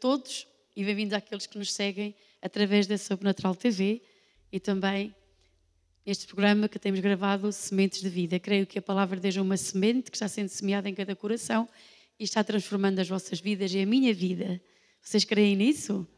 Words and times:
todos 0.00 0.46
e 0.74 0.82
bem-vindos 0.82 1.12
àqueles 1.12 1.46
que 1.46 1.58
nos 1.58 1.74
seguem 1.74 2.14
através 2.40 2.86
da 2.86 2.96
Sobrenatural 2.96 3.54
TV 3.54 4.00
e 4.50 4.58
também 4.58 5.14
neste 6.06 6.26
programa 6.26 6.70
que 6.70 6.78
temos 6.78 7.00
gravado 7.00 7.52
Sementes 7.52 8.00
de 8.00 8.08
Vida. 8.08 8.40
Creio 8.40 8.66
que 8.66 8.78
a 8.78 8.82
palavra 8.82 9.16
de 9.16 9.22
Deus 9.24 9.36
é 9.36 9.42
uma 9.42 9.58
semente 9.58 10.10
que 10.10 10.16
está 10.16 10.26
sendo 10.26 10.48
semeada 10.48 10.88
em 10.88 10.94
cada 10.94 11.14
coração 11.14 11.68
e 12.18 12.24
está 12.24 12.42
transformando 12.42 12.98
as 12.98 13.10
vossas 13.10 13.40
vidas 13.40 13.74
e 13.74 13.78
a 13.78 13.84
minha 13.84 14.14
vida. 14.14 14.58
Vocês 15.02 15.22
creem 15.22 15.54
nisso? 15.54 16.08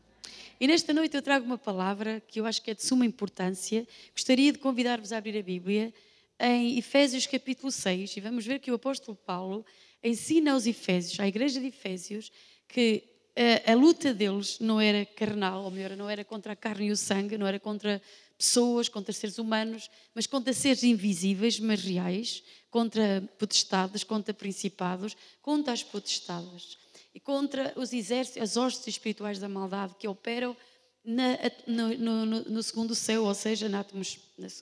E 0.60 0.68
nesta 0.68 0.92
noite 0.94 1.16
eu 1.16 1.22
trago 1.22 1.44
uma 1.44 1.58
palavra 1.58 2.22
que 2.28 2.38
eu 2.38 2.46
acho 2.46 2.62
que 2.62 2.70
é 2.70 2.74
de 2.74 2.84
suma 2.84 3.04
importância. 3.04 3.84
Gostaria 4.12 4.52
de 4.52 4.60
convidar-vos 4.60 5.12
a 5.12 5.18
abrir 5.18 5.36
a 5.36 5.42
Bíblia 5.42 5.92
em 6.38 6.78
Efésios 6.78 7.26
capítulo 7.26 7.72
6 7.72 8.16
e 8.16 8.20
vamos 8.20 8.46
ver 8.46 8.60
que 8.60 8.70
o 8.70 8.76
apóstolo 8.76 9.16
Paulo 9.26 9.66
ensina 10.04 10.52
aos 10.52 10.68
Efésios, 10.68 11.18
à 11.18 11.26
igreja 11.26 11.58
de 11.58 11.66
Efésios, 11.66 12.30
que 12.68 13.10
a, 13.36 13.72
a 13.72 13.74
luta 13.74 14.12
deles 14.12 14.58
não 14.60 14.80
era 14.80 15.04
carnal, 15.06 15.64
ou 15.64 15.70
melhor, 15.70 15.96
não 15.96 16.08
era 16.08 16.24
contra 16.24 16.52
a 16.52 16.56
carne 16.56 16.86
e 16.86 16.90
o 16.92 16.96
sangue, 16.96 17.38
não 17.38 17.46
era 17.46 17.58
contra 17.58 18.00
pessoas, 18.36 18.88
contra 18.88 19.12
seres 19.12 19.38
humanos, 19.38 19.88
mas 20.14 20.26
contra 20.26 20.52
seres 20.52 20.82
invisíveis, 20.82 21.58
mas 21.60 21.80
reais, 21.82 22.42
contra 22.70 23.22
potestades, 23.38 24.02
contra 24.04 24.34
principados, 24.34 25.16
contra 25.40 25.72
as 25.72 25.82
potestades 25.82 26.76
e 27.14 27.20
contra 27.20 27.72
os 27.76 27.92
exércitos, 27.92 28.42
as 28.42 28.56
hostes 28.56 28.86
espirituais 28.88 29.38
da 29.38 29.48
maldade 29.48 29.94
que 29.98 30.08
operam 30.08 30.56
na- 31.04 31.38
no, 31.66 31.96
no- 32.26 32.26
no- 32.44 32.62
segundo 32.62 32.94
céu, 32.94 33.24
ou 33.24 33.34
seja, 33.34 33.68
na 33.68 33.84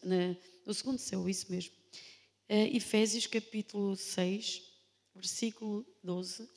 na- 0.03 0.37
no 0.67 0.75
segundo 0.75 0.99
céu, 0.99 1.29
isso 1.29 1.47
mesmo. 1.51 1.73
Eh, 2.49 2.77
Efésios 2.77 3.27
capítulo 3.27 3.97
6, 3.97 4.63
versículo 5.15 5.87
12. 6.03 6.49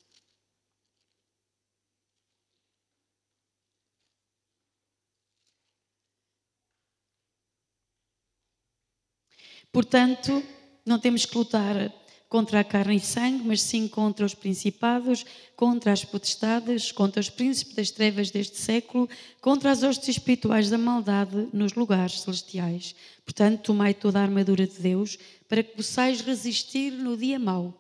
Portanto, 9.73 10.44
não 10.85 11.00
temos 11.00 11.25
que 11.25 11.35
lutar 11.35 11.91
contra 12.29 12.59
a 12.59 12.63
carne 12.63 12.97
e 12.97 13.00
sangue, 13.00 13.44
mas 13.44 13.59
sim 13.59 13.88
contra 13.88 14.23
os 14.23 14.35
principados, 14.35 15.25
contra 15.56 15.91
as 15.91 16.06
potestades, 16.06 16.91
contra 16.91 17.19
os 17.19 17.29
príncipes 17.29 17.73
das 17.73 17.89
trevas 17.89 18.29
deste 18.29 18.57
século, 18.57 19.09
contra 19.41 19.72
as 19.72 19.81
hostes 19.81 20.09
espirituais 20.09 20.69
da 20.69 20.78
maldade 20.78 21.50
nos 21.51 21.73
lugares 21.73 22.22
celestiais. 22.22 22.95
Portanto, 23.25 23.63
tomai 23.63 23.95
toda 23.95 24.19
a 24.19 24.22
armadura 24.22 24.67
de 24.67 24.79
Deus 24.79 25.17
para 25.50 25.63
que 25.63 25.75
possais 25.75 26.22
resistir 26.22 26.91
no 26.91 27.17
dia 27.17 27.39
mau. 27.39 27.73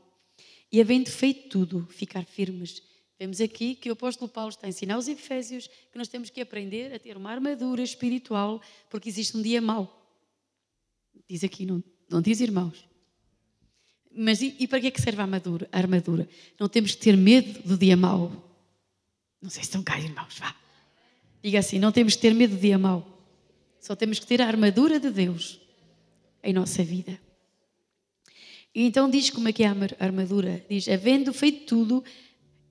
E 0.71 0.81
havendo 0.81 1.11
feito 1.11 1.47
tudo, 1.47 1.87
ficar 1.91 2.25
firmes. 2.25 2.81
Vemos 3.19 3.39
aqui 3.39 3.75
que 3.75 3.89
o 3.91 3.93
apóstolo 3.93 4.27
Paulo 4.27 4.49
está 4.49 4.65
a 4.65 4.69
ensinar 4.69 4.95
aos 4.95 5.07
Efésios 5.07 5.69
que 5.91 5.97
nós 5.99 6.07
temos 6.07 6.31
que 6.31 6.41
aprender 6.41 6.91
a 6.91 6.97
ter 6.97 7.15
uma 7.17 7.29
armadura 7.29 7.83
espiritual, 7.83 8.59
porque 8.89 9.09
existe 9.09 9.37
um 9.37 9.43
dia 9.43 9.61
mau. 9.61 10.02
Diz 11.29 11.43
aqui, 11.43 11.65
não, 11.65 11.83
não 12.09 12.21
diz 12.21 12.39
irmãos. 12.41 12.85
Mas 14.15 14.41
e, 14.41 14.55
e 14.59 14.67
para 14.67 14.79
que 14.79 14.87
é 14.87 14.91
que 14.91 15.01
serve 15.01 15.19
a 15.21 15.23
armadura? 15.23 15.67
a 15.71 15.77
armadura? 15.77 16.29
Não 16.59 16.69
temos 16.69 16.91
que 16.93 17.01
ter 17.01 17.17
medo 17.17 17.67
do 17.67 17.77
dia 17.77 17.97
mau. 17.97 18.31
Não 19.41 19.49
sei 19.49 19.63
se 19.63 19.69
estão 19.69 19.83
cá, 19.83 19.99
irmãos, 19.99 20.37
vá. 20.37 20.55
Diga 21.43 21.59
assim, 21.59 21.79
não 21.79 21.91
temos 21.91 22.15
que 22.15 22.21
ter 22.21 22.33
medo 22.33 22.55
do 22.55 22.61
dia 22.61 22.77
mau. 22.77 23.09
Só 23.79 23.95
temos 23.95 24.19
que 24.19 24.25
ter 24.25 24.41
a 24.41 24.47
armadura 24.47 24.99
de 24.99 25.09
Deus 25.09 25.59
em 26.43 26.53
nossa 26.53 26.83
vida. 26.83 27.19
E 28.73 28.83
então 28.85 29.09
diz 29.09 29.29
como 29.29 29.47
é 29.49 29.53
que 29.53 29.63
é 29.63 29.67
a 29.67 29.69
arma- 29.71 29.87
a 29.99 30.03
armadura. 30.05 30.65
Diz, 30.69 30.87
havendo 30.87 31.33
feito 31.33 31.65
tudo, 31.65 32.03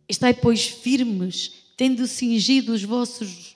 estai 0.09 0.33
pois 0.35 0.67
firmes, 0.67 1.73
tendo 1.77 2.07
cingido 2.07 2.73
os 2.73 2.83
vossos 2.83 3.52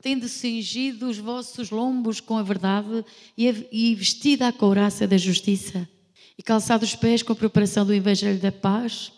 tendo 0.00 0.28
cingido 0.28 1.08
os 1.08 1.18
vossos 1.18 1.70
lombos 1.70 2.20
com 2.20 2.36
a 2.36 2.42
verdade 2.42 3.04
e, 3.36 3.94
vestida 3.94 4.48
a 4.48 4.52
couraça 4.52 5.06
da 5.06 5.16
justiça 5.16 5.88
e 6.36 6.42
calçado 6.42 6.84
os 6.84 6.94
pés 6.94 7.22
com 7.22 7.32
a 7.32 7.36
preparação 7.36 7.84
do 7.84 7.92
evangelho 7.92 8.40
da 8.40 8.52
paz, 8.52 9.12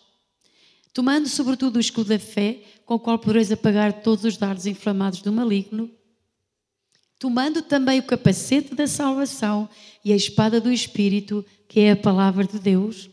tomando 0.92 1.28
sobretudo 1.28 1.76
o 1.76 1.80
escudo 1.80 2.08
da 2.08 2.18
fé, 2.18 2.62
com 2.84 2.94
o 2.94 2.98
qual 2.98 3.18
podereis 3.18 3.52
apagar 3.52 4.02
todos 4.02 4.24
os 4.24 4.36
dardos 4.36 4.66
inflamados 4.66 5.22
do 5.22 5.30
maligno, 5.30 5.90
tomando 7.18 7.62
também 7.62 8.00
o 8.00 8.04
capacete 8.04 8.74
da 8.74 8.86
salvação 8.86 9.68
e 10.04 10.12
a 10.12 10.16
espada 10.16 10.60
do 10.60 10.72
Espírito, 10.72 11.44
que 11.68 11.80
é 11.80 11.92
a 11.92 11.96
palavra 11.96 12.44
de 12.44 12.58
Deus, 12.58 13.10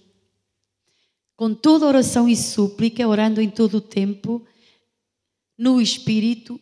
com 1.35 1.53
toda 1.53 1.85
oração 1.85 2.27
e 2.27 2.35
súplica, 2.35 3.07
orando 3.07 3.41
em 3.41 3.49
todo 3.49 3.77
o 3.77 3.81
tempo, 3.81 4.43
no 5.55 5.79
Espírito 5.79 6.59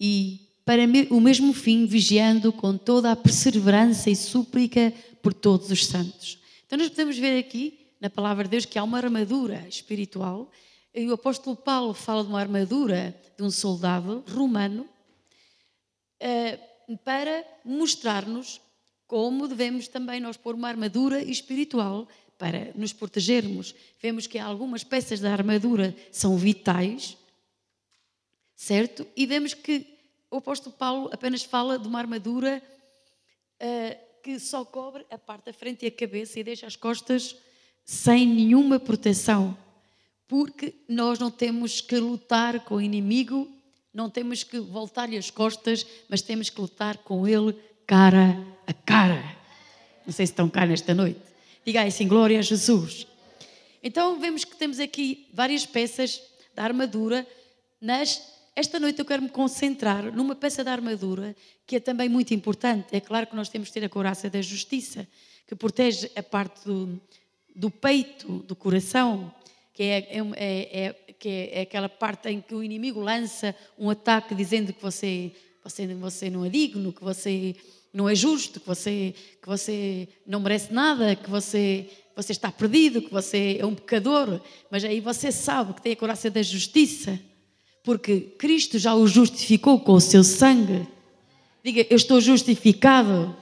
e 0.00 0.48
para 0.64 0.82
o 1.10 1.20
mesmo 1.20 1.52
fim, 1.54 1.86
vigiando 1.86 2.52
com 2.52 2.76
toda 2.76 3.10
a 3.10 3.16
perseverança 3.16 4.10
e 4.10 4.16
súplica 4.16 4.92
por 5.22 5.32
todos 5.32 5.70
os 5.70 5.86
santos. 5.86 6.38
Então, 6.66 6.78
nós 6.78 6.90
podemos 6.90 7.16
ver 7.16 7.38
aqui, 7.38 7.86
na 8.00 8.10
palavra 8.10 8.44
de 8.44 8.50
Deus, 8.50 8.66
que 8.66 8.78
há 8.78 8.84
uma 8.84 8.98
armadura 8.98 9.66
espiritual, 9.66 10.50
e 10.94 11.06
o 11.06 11.14
apóstolo 11.14 11.56
Paulo 11.56 11.94
fala 11.94 12.22
de 12.22 12.28
uma 12.28 12.40
armadura 12.40 13.18
de 13.36 13.42
um 13.42 13.50
soldado 13.50 14.22
romano, 14.28 14.86
eh, 16.20 16.58
para 17.04 17.44
mostrar-nos 17.64 18.60
como 19.06 19.48
devemos 19.48 19.88
também 19.88 20.20
nós 20.20 20.36
pôr 20.36 20.54
uma 20.54 20.68
armadura 20.68 21.22
espiritual 21.22 22.06
para 22.36 22.72
nos 22.74 22.92
protegermos. 22.92 23.74
Vemos 24.02 24.26
que 24.26 24.38
algumas 24.38 24.84
peças 24.84 25.18
da 25.18 25.32
armadura 25.32 25.96
são 26.12 26.36
vitais, 26.36 27.16
certo? 28.58 29.06
E 29.16 29.24
vemos 29.24 29.54
que 29.54 29.86
o 30.30 30.38
apóstolo 30.38 30.74
Paulo 30.76 31.08
apenas 31.12 31.44
fala 31.44 31.78
de 31.78 31.86
uma 31.86 31.98
armadura 31.98 32.60
ah, 33.60 33.96
que 34.22 34.38
só 34.40 34.64
cobre 34.64 35.06
a 35.10 35.16
parte 35.16 35.46
da 35.46 35.52
frente 35.52 35.84
e 35.84 35.88
a 35.88 35.90
cabeça 35.90 36.40
e 36.40 36.44
deixa 36.44 36.66
as 36.66 36.76
costas 36.76 37.36
sem 37.84 38.26
nenhuma 38.26 38.80
proteção. 38.80 39.56
Porque 40.26 40.74
nós 40.88 41.18
não 41.18 41.30
temos 41.30 41.80
que 41.80 41.96
lutar 41.98 42.64
com 42.64 42.74
o 42.74 42.80
inimigo 42.82 43.48
não 43.92 44.08
temos 44.08 44.44
que 44.44 44.60
voltar-lhe 44.60 45.16
as 45.16 45.28
costas, 45.28 45.84
mas 46.08 46.22
temos 46.22 46.50
que 46.50 46.60
lutar 46.60 46.98
com 46.98 47.26
ele 47.26 47.52
cara 47.84 48.36
a 48.64 48.72
cara. 48.72 49.36
Não 50.06 50.12
sei 50.12 50.26
se 50.26 50.32
estão 50.32 50.48
cá 50.48 50.64
nesta 50.64 50.94
noite. 50.94 51.20
Diga 51.64 51.82
assim, 51.82 52.06
glória 52.06 52.38
a 52.38 52.42
Jesus. 52.42 53.08
Então 53.82 54.20
vemos 54.20 54.44
que 54.44 54.56
temos 54.56 54.78
aqui 54.78 55.26
várias 55.32 55.66
peças 55.66 56.22
da 56.54 56.62
armadura. 56.62 57.26
Nas, 57.80 58.22
esta 58.58 58.80
noite 58.80 58.98
eu 58.98 59.04
quero 59.04 59.22
me 59.22 59.28
concentrar 59.28 60.12
numa 60.12 60.34
peça 60.34 60.64
da 60.64 60.72
armadura 60.72 61.36
que 61.64 61.76
é 61.76 61.80
também 61.80 62.08
muito 62.08 62.34
importante. 62.34 62.88
É 62.90 63.00
claro 63.00 63.28
que 63.28 63.36
nós 63.36 63.48
temos 63.48 63.68
que 63.68 63.74
ter 63.74 63.86
a 63.86 63.88
couraça 63.88 64.28
da 64.28 64.42
justiça, 64.42 65.06
que 65.46 65.54
protege 65.54 66.10
a 66.16 66.22
parte 66.24 66.64
do, 66.64 67.00
do 67.54 67.70
peito, 67.70 68.40
do 68.40 68.56
coração, 68.56 69.32
que 69.72 69.84
é, 69.84 69.98
é, 70.10 70.18
é, 70.36 70.86
é, 70.86 71.12
que 71.12 71.50
é 71.52 71.60
aquela 71.60 71.88
parte 71.88 72.28
em 72.30 72.40
que 72.40 72.52
o 72.52 72.64
inimigo 72.64 72.98
lança 72.98 73.54
um 73.78 73.90
ataque 73.90 74.34
dizendo 74.34 74.72
que 74.72 74.82
você, 74.82 75.30
você, 75.62 75.86
você 75.94 76.28
não 76.28 76.44
é 76.44 76.48
digno, 76.48 76.92
que 76.92 77.04
você 77.04 77.54
não 77.94 78.08
é 78.08 78.14
justo, 78.16 78.58
que 78.58 78.66
você, 78.66 79.14
que 79.40 79.46
você 79.46 80.08
não 80.26 80.40
merece 80.40 80.72
nada, 80.72 81.14
que 81.14 81.30
você, 81.30 81.88
você 82.16 82.32
está 82.32 82.50
perdido, 82.50 83.02
que 83.02 83.12
você 83.12 83.56
é 83.60 83.64
um 83.64 83.76
pecador. 83.76 84.40
Mas 84.68 84.84
aí 84.84 84.98
você 84.98 85.30
sabe 85.30 85.74
que 85.74 85.82
tem 85.82 85.92
a 85.92 85.96
coraça 85.96 86.28
da 86.28 86.42
justiça, 86.42 87.20
porque 87.88 88.20
Cristo 88.36 88.78
já 88.78 88.94
o 88.94 89.06
justificou 89.06 89.80
com 89.80 89.94
o 89.94 90.00
seu 90.00 90.22
sangue. 90.22 90.86
Diga, 91.64 91.86
eu 91.88 91.96
estou 91.96 92.20
justificado 92.20 93.34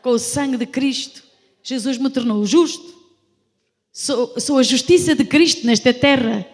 com 0.00 0.08
o 0.08 0.18
sangue 0.18 0.56
de 0.56 0.64
Cristo. 0.64 1.22
Jesus 1.62 1.98
me 1.98 2.08
tornou 2.08 2.46
justo. 2.46 2.96
Sou, 3.92 4.40
sou 4.40 4.56
a 4.56 4.62
justiça 4.62 5.14
de 5.14 5.22
Cristo 5.22 5.66
nesta 5.66 5.92
terra. 5.92 6.48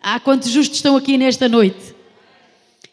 Há 0.00 0.20
quantos 0.20 0.48
justos 0.48 0.78
estão 0.78 0.96
aqui 0.96 1.18
nesta 1.18 1.48
noite? 1.48 1.92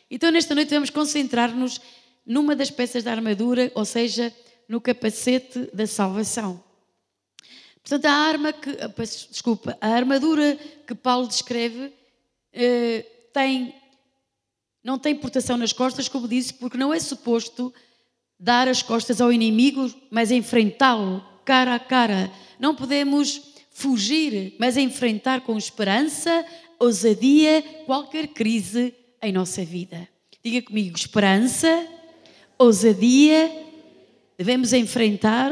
Então, 0.10 0.32
nesta 0.32 0.56
noite, 0.56 0.74
vamos 0.74 0.90
concentrar-nos 0.90 1.80
numa 2.26 2.56
das 2.56 2.72
peças 2.72 3.04
da 3.04 3.12
armadura, 3.12 3.72
ou 3.76 3.86
seja, 3.86 4.34
no 4.68 4.82
capacete 4.82 5.70
da 5.72 5.86
salvação. 5.86 6.64
Portanto, 7.84 8.06
a 8.06 8.12
arma 8.12 8.54
que, 8.54 8.72
ah, 8.72 8.92
desculpa, 9.30 9.78
a 9.80 9.90
armadura 9.90 10.58
que 10.88 10.96
Paulo 10.96 11.28
descreve 11.28 11.94
eh, 12.52 13.06
tem, 13.38 13.76
não 14.84 14.98
tem 14.98 15.14
proteção 15.14 15.58
nas 15.58 15.72
costas, 15.72 16.10
como 16.10 16.28
disse, 16.28 16.56
porque 16.56 16.76
não 16.76 16.92
é 16.92 17.00
suposto 17.00 17.72
dar 18.40 18.68
as 18.68 18.82
costas 18.82 19.22
ao 19.22 19.32
inimigo, 19.32 19.94
mas 20.10 20.32
enfrentá-lo 20.32 21.24
cara 21.46 21.76
a 21.76 21.80
cara. 21.80 22.32
Não 22.60 22.74
podemos 22.74 23.40
fugir, 23.70 24.56
mas 24.58 24.76
enfrentar 24.76 25.42
com 25.42 25.56
esperança, 25.56 26.44
ousadia, 26.80 27.62
qualquer 27.86 28.30
crise 28.30 28.92
em 29.22 29.32
nossa 29.32 29.64
vida. 29.64 30.08
Diga 30.44 30.64
comigo: 30.64 30.98
esperança, 30.98 31.88
ousadia, 32.58 33.52
devemos 34.36 34.74
enfrentar 34.74 35.52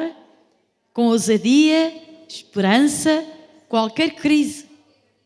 com 0.92 1.06
ousadia, 1.06 1.94
esperança, 2.28 3.24
qualquer 3.70 4.16
crise 4.16 4.66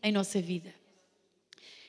em 0.02 0.12
nossa 0.12 0.42
vida. 0.42 0.79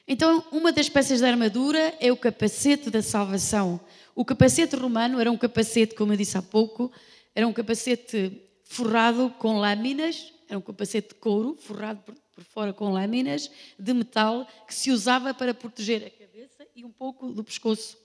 Então, 0.07 0.43
uma 0.51 0.71
das 0.71 0.89
peças 0.89 1.21
da 1.21 1.27
armadura 1.27 1.95
é 1.99 2.11
o 2.11 2.17
capacete 2.17 2.89
da 2.89 3.01
salvação. 3.01 3.79
O 4.15 4.25
capacete 4.25 4.75
romano 4.75 5.19
era 5.19 5.31
um 5.31 5.37
capacete, 5.37 5.95
como 5.95 6.13
eu 6.13 6.17
disse 6.17 6.37
há 6.37 6.41
pouco, 6.41 6.91
era 7.33 7.47
um 7.47 7.53
capacete 7.53 8.41
forrado 8.63 9.29
com 9.37 9.59
lâminas 9.59 10.31
era 10.51 10.57
um 10.57 10.61
capacete 10.61 11.09
de 11.09 11.15
couro, 11.15 11.55
forrado 11.55 12.03
por, 12.03 12.13
por 12.13 12.43
fora 12.43 12.73
com 12.73 12.89
lâminas 12.89 13.49
de 13.79 13.93
metal, 13.93 14.45
que 14.67 14.75
se 14.75 14.91
usava 14.91 15.33
para 15.33 15.53
proteger 15.53 16.03
a 16.05 16.09
cabeça 16.09 16.67
e 16.75 16.83
um 16.83 16.91
pouco 16.91 17.31
do 17.31 17.41
pescoço. 17.41 17.97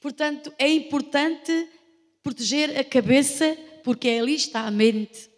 Portanto, 0.00 0.54
é 0.56 0.68
importante 0.68 1.68
proteger 2.22 2.78
a 2.78 2.84
cabeça, 2.84 3.58
porque 3.82 4.08
ali 4.08 4.36
está 4.36 4.60
a 4.68 4.70
mente 4.70 5.28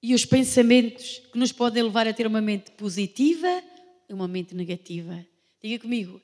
e 0.00 0.14
os 0.14 0.24
pensamentos 0.24 1.20
que 1.32 1.38
nos 1.38 1.50
podem 1.50 1.82
levar 1.82 2.06
a 2.06 2.12
ter 2.12 2.28
uma 2.28 2.40
mente 2.40 2.70
positiva 2.70 3.64
e 4.08 4.12
uma 4.12 4.28
mente 4.28 4.54
negativa. 4.54 5.24
Diga 5.62 5.82
comigo, 5.82 6.16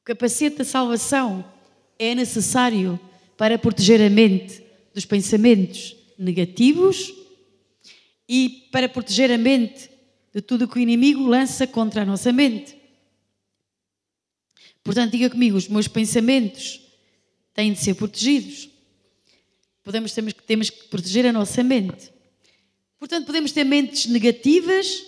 o 0.00 0.04
capacete 0.04 0.56
da 0.56 0.64
salvação 0.64 1.44
é 1.98 2.14
necessário 2.14 2.98
para 3.36 3.58
proteger 3.58 4.00
a 4.00 4.10
mente 4.10 4.62
dos 4.94 5.04
pensamentos 5.04 5.96
negativos 6.18 7.12
e 8.28 8.68
para 8.72 8.88
proteger 8.88 9.30
a 9.30 9.38
mente 9.38 9.90
de 10.34 10.40
tudo 10.40 10.68
que 10.68 10.78
o 10.78 10.82
inimigo 10.82 11.26
lança 11.26 11.66
contra 11.66 12.02
a 12.02 12.04
nossa 12.04 12.32
mente. 12.32 12.76
Portanto, 14.82 15.12
diga 15.12 15.30
comigo, 15.30 15.56
os 15.56 15.68
meus 15.68 15.88
pensamentos 15.88 16.80
têm 17.52 17.72
de 17.72 17.78
ser 17.80 17.94
protegidos. 17.94 18.68
Podemos, 19.82 20.12
temos, 20.12 20.32
temos 20.32 20.70
que 20.70 20.84
proteger 20.88 21.26
a 21.26 21.32
nossa 21.32 21.62
mente. 21.62 22.12
Portanto, 22.98 23.26
podemos 23.26 23.52
ter 23.52 23.64
mentes 23.64 24.06
negativas. 24.06 25.04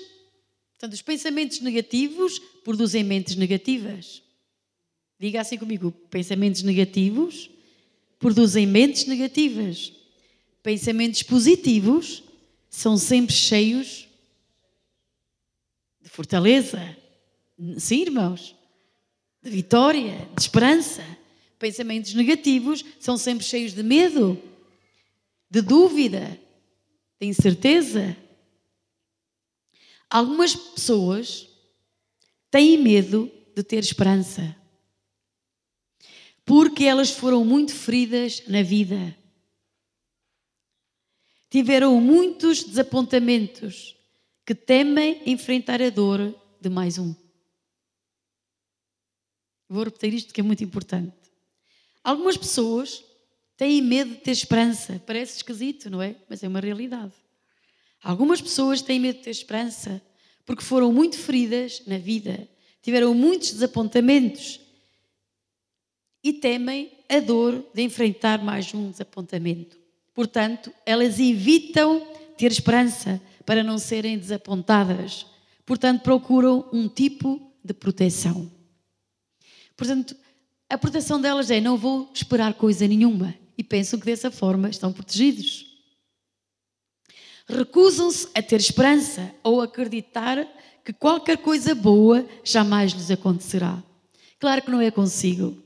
Portanto, 0.78 0.94
os 0.94 1.02
pensamentos 1.02 1.58
negativos 1.58 2.38
produzem 2.62 3.02
mentes 3.02 3.34
negativas. 3.34 4.22
Diga 5.18 5.40
assim 5.40 5.58
comigo: 5.58 5.90
pensamentos 5.90 6.62
negativos 6.62 7.50
produzem 8.20 8.64
mentes 8.64 9.04
negativas. 9.06 9.92
Pensamentos 10.62 11.24
positivos 11.24 12.22
são 12.70 12.96
sempre 12.96 13.34
cheios 13.34 14.06
de 16.00 16.08
fortaleza. 16.08 16.96
Sim, 17.76 18.02
irmãos? 18.02 18.54
De 19.42 19.50
vitória, 19.50 20.28
de 20.36 20.42
esperança. 20.42 21.02
Pensamentos 21.58 22.14
negativos 22.14 22.84
são 23.00 23.18
sempre 23.18 23.44
cheios 23.44 23.74
de 23.74 23.82
medo, 23.82 24.40
de 25.50 25.60
dúvida, 25.60 26.38
de 27.20 27.26
incerteza. 27.26 28.16
Algumas 30.10 30.54
pessoas 30.54 31.48
têm 32.50 32.78
medo 32.78 33.30
de 33.54 33.62
ter 33.62 33.78
esperança. 33.78 34.56
Porque 36.44 36.84
elas 36.84 37.10
foram 37.10 37.44
muito 37.44 37.74
feridas 37.74 38.42
na 38.46 38.62
vida 38.62 39.16
tiveram 41.50 42.00
muitos 42.00 42.62
desapontamentos 42.62 43.96
que 44.44 44.54
temem 44.54 45.22
enfrentar 45.26 45.80
a 45.82 45.90
dor 45.90 46.34
de 46.60 46.68
mais 46.68 46.98
um. 46.98 47.14
Vou 49.68 49.84
repetir 49.84 50.14
isto 50.14 50.32
que 50.32 50.40
é 50.40 50.44
muito 50.44 50.64
importante. 50.64 51.16
Algumas 52.02 52.36
pessoas 52.36 53.04
têm 53.56 53.82
medo 53.82 54.14
de 54.14 54.20
ter 54.20 54.30
esperança. 54.30 55.02
Parece 55.06 55.36
esquisito, 55.36 55.90
não 55.90 56.00
é? 56.00 56.16
Mas 56.28 56.42
é 56.42 56.48
uma 56.48 56.60
realidade. 56.60 57.12
Algumas 58.02 58.40
pessoas 58.40 58.82
têm 58.82 59.00
medo 59.00 59.18
de 59.18 59.24
ter 59.24 59.30
esperança 59.30 60.00
porque 60.44 60.62
foram 60.62 60.92
muito 60.92 61.18
feridas 61.18 61.82
na 61.86 61.98
vida, 61.98 62.48
tiveram 62.80 63.12
muitos 63.12 63.52
desapontamentos 63.52 64.60
e 66.24 66.32
temem 66.32 66.90
a 67.08 67.20
dor 67.20 67.64
de 67.74 67.82
enfrentar 67.82 68.42
mais 68.42 68.72
um 68.72 68.90
desapontamento. 68.90 69.78
Portanto, 70.14 70.72
elas 70.84 71.20
evitam 71.20 72.06
ter 72.36 72.50
esperança 72.50 73.20
para 73.44 73.62
não 73.62 73.78
serem 73.78 74.18
desapontadas. 74.18 75.26
Portanto, 75.64 76.02
procuram 76.02 76.68
um 76.72 76.88
tipo 76.88 77.52
de 77.62 77.74
proteção. 77.74 78.50
Portanto, 79.76 80.16
a 80.68 80.76
proteção 80.76 81.20
delas 81.20 81.50
é: 81.50 81.60
não 81.60 81.76
vou 81.76 82.10
esperar 82.12 82.54
coisa 82.54 82.86
nenhuma. 82.88 83.34
E 83.56 83.62
pensam 83.62 83.98
que 83.98 84.06
dessa 84.06 84.30
forma 84.30 84.68
estão 84.68 84.92
protegidos. 84.92 85.67
Recusam-se 87.48 88.28
a 88.34 88.42
ter 88.42 88.60
esperança 88.60 89.32
ou 89.42 89.60
acreditar 89.60 90.46
que 90.84 90.92
qualquer 90.92 91.38
coisa 91.38 91.74
boa 91.74 92.26
jamais 92.44 92.92
lhes 92.92 93.10
acontecerá. 93.10 93.82
Claro 94.38 94.62
que 94.62 94.70
não 94.70 94.80
é 94.80 94.90
consigo, 94.90 95.56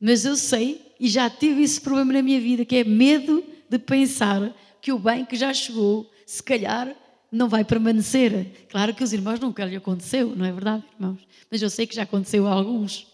mas 0.00 0.24
eu 0.24 0.36
sei 0.36 0.94
e 0.98 1.08
já 1.08 1.28
tive 1.28 1.62
esse 1.62 1.80
problema 1.80 2.12
na 2.12 2.22
minha 2.22 2.40
vida, 2.40 2.64
que 2.64 2.76
é 2.76 2.84
medo 2.84 3.44
de 3.68 3.78
pensar 3.78 4.54
que 4.80 4.92
o 4.92 4.98
bem 4.98 5.24
que 5.24 5.36
já 5.36 5.52
chegou, 5.52 6.10
se 6.24 6.42
calhar, 6.42 6.94
não 7.30 7.48
vai 7.48 7.64
permanecer. 7.64 8.66
Claro 8.70 8.94
que 8.94 9.02
os 9.02 9.12
irmãos 9.12 9.40
nunca 9.40 9.64
lhe 9.64 9.76
aconteceu, 9.76 10.34
não 10.36 10.44
é 10.44 10.52
verdade, 10.52 10.84
irmãos? 10.94 11.20
Mas 11.50 11.60
eu 11.60 11.68
sei 11.68 11.86
que 11.86 11.94
já 11.94 12.04
aconteceu 12.04 12.46
a 12.46 12.52
alguns. 12.52 13.06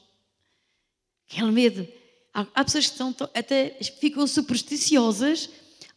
Aquele 1.30 1.52
medo. 1.52 1.88
Há, 2.32 2.64
pessoas 2.64 2.86
que 2.86 2.92
estão, 2.92 3.14
até 3.34 3.78
ficam 4.00 4.26
supersticiosas 4.26 5.48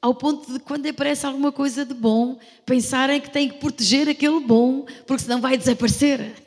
ao 0.04 0.14
ponto 0.14 0.52
de 0.52 0.60
quando 0.60 0.86
aparece 0.86 1.26
alguma 1.26 1.50
coisa 1.50 1.86
de 1.86 1.94
bom, 1.94 2.38
pensarem 2.66 3.22
que 3.22 3.32
têm 3.32 3.48
que 3.48 3.58
proteger 3.58 4.10
aquele 4.10 4.42
bom, 4.42 4.86
porque 5.08 5.24
senão 5.24 5.40
vai 5.40 5.58
desaparecer 5.58 6.44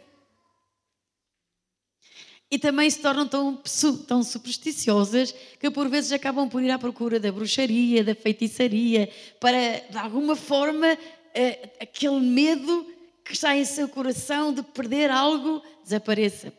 e 2.50 2.58
também 2.58 2.88
se 2.88 3.00
tornam 3.00 3.26
tão, 3.26 3.60
tão 4.06 4.22
supersticiosas 4.22 5.34
que 5.58 5.70
por 5.70 5.88
vezes 5.88 6.12
acabam 6.12 6.48
por 6.48 6.62
ir 6.62 6.70
à 6.70 6.78
procura 6.78 7.18
da 7.18 7.32
bruxaria, 7.32 8.04
da 8.04 8.14
feitiçaria, 8.14 9.10
para 9.40 9.80
de 9.90 9.96
alguma 9.96 10.36
forma 10.36 10.96
eh, 11.34 11.70
aquele 11.80 12.20
medo 12.20 12.86
que 13.24 13.32
está 13.32 13.56
em 13.56 13.64
seu 13.64 13.88
coração 13.88 14.52
de 14.52 14.62
perder 14.62 15.10
algo 15.10 15.62
desapareça. 15.82 16.52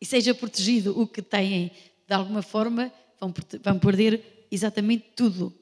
e 0.00 0.06
seja 0.06 0.34
protegido 0.34 0.98
o 0.98 1.06
que 1.06 1.20
têm, 1.20 1.70
de 2.08 2.14
alguma 2.14 2.40
forma, 2.40 2.90
vão, 3.20 3.78
perder 3.78 4.46
exatamente 4.50 5.04
tudo. 5.14 5.59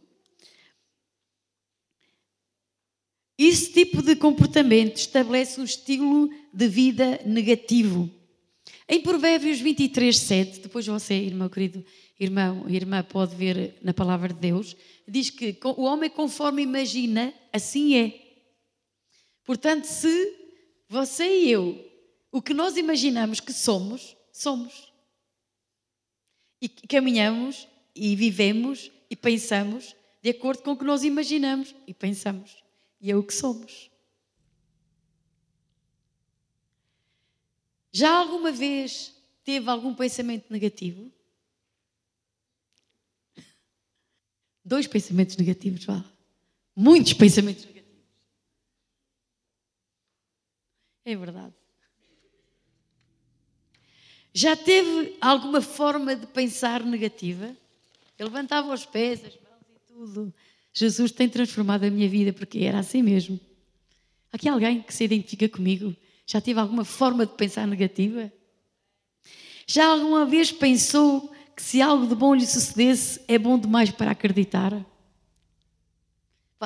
Esse 3.38 3.73
tipo 3.73 4.02
de 4.02 4.16
comportamento 4.16 4.97
estabelece 4.97 5.61
um 5.61 5.64
estilo 5.64 6.28
de 6.52 6.66
vida 6.66 7.21
negativo. 7.25 8.11
Em 8.88 9.00
Provérbios 9.00 9.61
23, 9.61 10.18
7, 10.18 10.61
depois 10.61 10.85
você, 10.85 11.14
irmão 11.14 11.49
querido, 11.49 11.85
irmão 12.18 12.64
e 12.68 12.75
irmã, 12.75 13.04
pode 13.04 13.37
ver 13.37 13.76
na 13.80 13.95
palavra 13.95 14.35
de 14.35 14.40
Deus, 14.40 14.76
diz 15.07 15.30
que 15.30 15.57
o 15.62 15.83
homem 15.83 16.11
conforme 16.11 16.62
imagina, 16.62 17.33
assim 17.52 17.97
é. 17.97 18.28
Portanto, 19.45 19.85
se 19.85 20.35
você 20.88 21.45
e 21.45 21.50
eu, 21.52 21.88
o 22.33 22.42
que 22.42 22.52
nós 22.52 22.76
imaginamos 22.76 23.38
que 23.38 23.52
somos, 23.52 24.16
somos. 24.33 24.92
E 26.61 26.68
caminhamos 26.68 27.68
e 27.95 28.16
vivemos 28.16 28.90
e 29.09 29.14
pensamos 29.14 29.95
de 30.21 30.30
acordo 30.30 30.62
com 30.62 30.73
o 30.73 30.76
que 30.76 30.85
nós 30.85 31.04
imaginamos 31.04 31.73
e 31.87 31.95
pensamos. 31.95 32.67
E 33.00 33.11
é 33.11 33.17
o 33.17 33.23
que 33.23 33.33
somos. 33.33 33.90
Já 37.93 38.17
alguma 38.19 38.52
vez 38.52 39.14
teve 39.45 39.69
algum 39.71 39.95
pensamento 39.95 40.52
negativo? 40.52 41.11
Dois 44.64 44.87
pensamentos 44.87 45.37
negativos, 45.37 45.85
vá. 45.85 46.05
Muitos 46.76 47.14
pensamentos 47.14 47.64
negativos. 47.64 48.05
É 51.05 51.17
verdade. 51.17 51.55
Já 54.33 54.55
teve 54.55 55.17
alguma 55.21 55.62
forma 55.62 56.14
de 56.14 56.26
pensar 56.26 56.85
negativa? 56.85 57.57
Eu 58.19 58.26
levantava 58.26 58.73
os 58.73 58.85
pés, 58.85 59.25
as 59.25 59.35
mãos 59.40 59.67
e 59.75 59.78
tudo. 59.87 60.35
Jesus 60.78 61.11
tem 61.11 61.28
transformado 61.28 61.82
a 61.82 61.90
minha 61.90 62.08
vida 62.08 62.32
porque 62.32 62.61
era 62.61 62.78
assim 62.78 63.02
mesmo. 63.02 63.40
Aqui 64.32 64.49
alguém 64.49 64.80
que 64.80 64.94
se 64.94 65.02
identifica 65.02 65.49
comigo 65.49 65.92
já 66.25 66.40
teve 66.40 66.61
alguma 66.61 66.85
forma 66.85 67.26
de 67.26 67.32
pensar 67.32 67.66
negativa? 67.66 68.32
Já 69.66 69.87
alguma 69.87 70.25
vez 70.25 70.52
pensou 70.52 71.32
que 71.56 71.62
se 71.62 71.82
algo 71.82 72.06
de 72.06 72.14
bom 72.14 72.32
lhe 72.32 72.47
sucedesse 72.47 73.20
é 73.26 73.37
bom 73.37 73.58
demais 73.58 73.90
para 73.90 74.12
acreditar? 74.12 74.73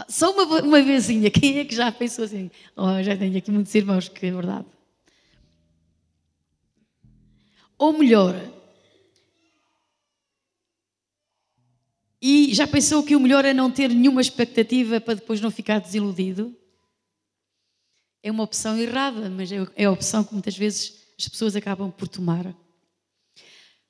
Só 0.08 0.30
uma, 0.32 0.60
uma 0.60 0.82
vezinha, 0.82 1.30
quem 1.30 1.60
é 1.60 1.64
que 1.64 1.74
já 1.74 1.90
pensou 1.90 2.26
assim? 2.26 2.50
Oh, 2.76 3.02
já 3.02 3.16
tenho 3.16 3.38
aqui 3.38 3.50
muitos 3.50 3.74
irmãos 3.74 4.10
que 4.10 4.26
é 4.26 4.30
verdade. 4.30 4.66
Ou 7.78 7.96
melhor, 7.96 8.34
e 12.22 12.54
já 12.54 12.68
pensou 12.68 13.02
que 13.02 13.16
o 13.16 13.20
melhor 13.20 13.44
é 13.44 13.52
não 13.52 13.68
ter 13.68 13.88
nenhuma 13.88 14.20
expectativa 14.20 15.00
para 15.00 15.14
depois 15.14 15.40
não 15.40 15.50
ficar 15.50 15.80
desiludido? 15.80 16.56
É 18.22 18.30
uma 18.30 18.44
opção 18.44 18.78
errada, 18.78 19.28
mas 19.28 19.50
é 19.50 19.56
é 19.74 19.86
a 19.86 19.90
opção 19.90 20.22
que 20.22 20.32
muitas 20.32 20.56
vezes 20.56 21.02
as 21.18 21.26
pessoas 21.26 21.56
acabam 21.56 21.90
por 21.90 22.06
tomar. 22.06 22.54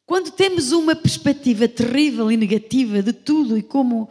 Quando 0.06 0.30
temos 0.30 0.72
uma 0.72 0.96
perspectiva 0.96 1.68
terrível 1.68 2.32
e 2.32 2.36
negativa 2.38 3.02
de 3.02 3.12
tudo 3.12 3.58
e 3.58 3.62
como 3.62 4.08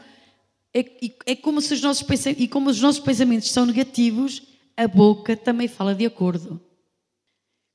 é, 0.72 0.86
é 1.25 1.36
como 1.36 1.60
se 1.60 1.74
os 1.74 1.82
nossos 1.82 2.06
e 2.38 2.48
como 2.48 2.70
os 2.70 2.80
nossos 2.80 3.01
pensamentos 3.01 3.50
são 3.50 3.66
negativos, 3.66 4.44
a 4.78 4.88
boca 4.88 5.36
também 5.36 5.68
fala 5.68 5.96
de 5.96 6.06
acordo. 6.06 6.62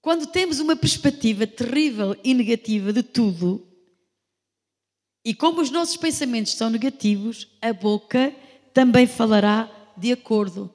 Quando 0.01 0.29
temos 0.29 0.61
uma 0.61 0.77
perspectiva 0.77 1.45
terrível 1.45 2.17
e 2.23 2.33
negativa 2.33 2.93
de 2.93 3.03
tudo, 3.03 3.67
e 5.27 5.35
como 5.35 5.61
os 5.61 5.73
nossos 5.73 5.97
pensamentos 5.97 6.55
são 6.55 6.71
negativos, 6.71 7.49
a 7.61 7.73
boca 7.73 8.33
também 8.73 9.09
falará 9.09 9.69
de 9.97 10.13
acordo. 10.13 10.73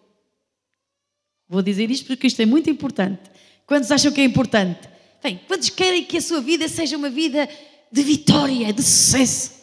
Vou 1.48 1.62
dizer 1.62 1.90
isto 1.90 2.06
porque 2.08 2.28
isto 2.28 2.42
é 2.42 2.46
muito 2.46 2.70
importante. 2.70 3.32
Quantos 3.66 3.90
acham 3.90 4.12
que 4.12 4.20
é 4.20 4.26
importante? 4.26 4.90
Bem, 5.24 5.40
quantos 5.48 5.70
querem 5.70 6.04
que 6.04 6.18
a 6.18 6.22
sua 6.22 6.42
vida 6.42 6.68
seja 6.68 6.98
uma 6.98 7.10
vida 7.10 7.48
de 7.90 8.04
vitória, 8.04 8.74
de 8.74 8.84
sucesso? 8.84 9.54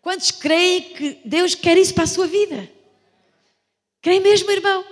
Quantos 0.00 0.30
creem 0.30 0.94
que 0.94 1.18
Deus 1.22 1.54
quer 1.54 1.76
isso 1.76 1.92
para 1.92 2.04
a 2.04 2.06
sua 2.06 2.26
vida? 2.26 2.70
Creem 4.00 4.20
mesmo, 4.20 4.50
irmão? 4.50 4.82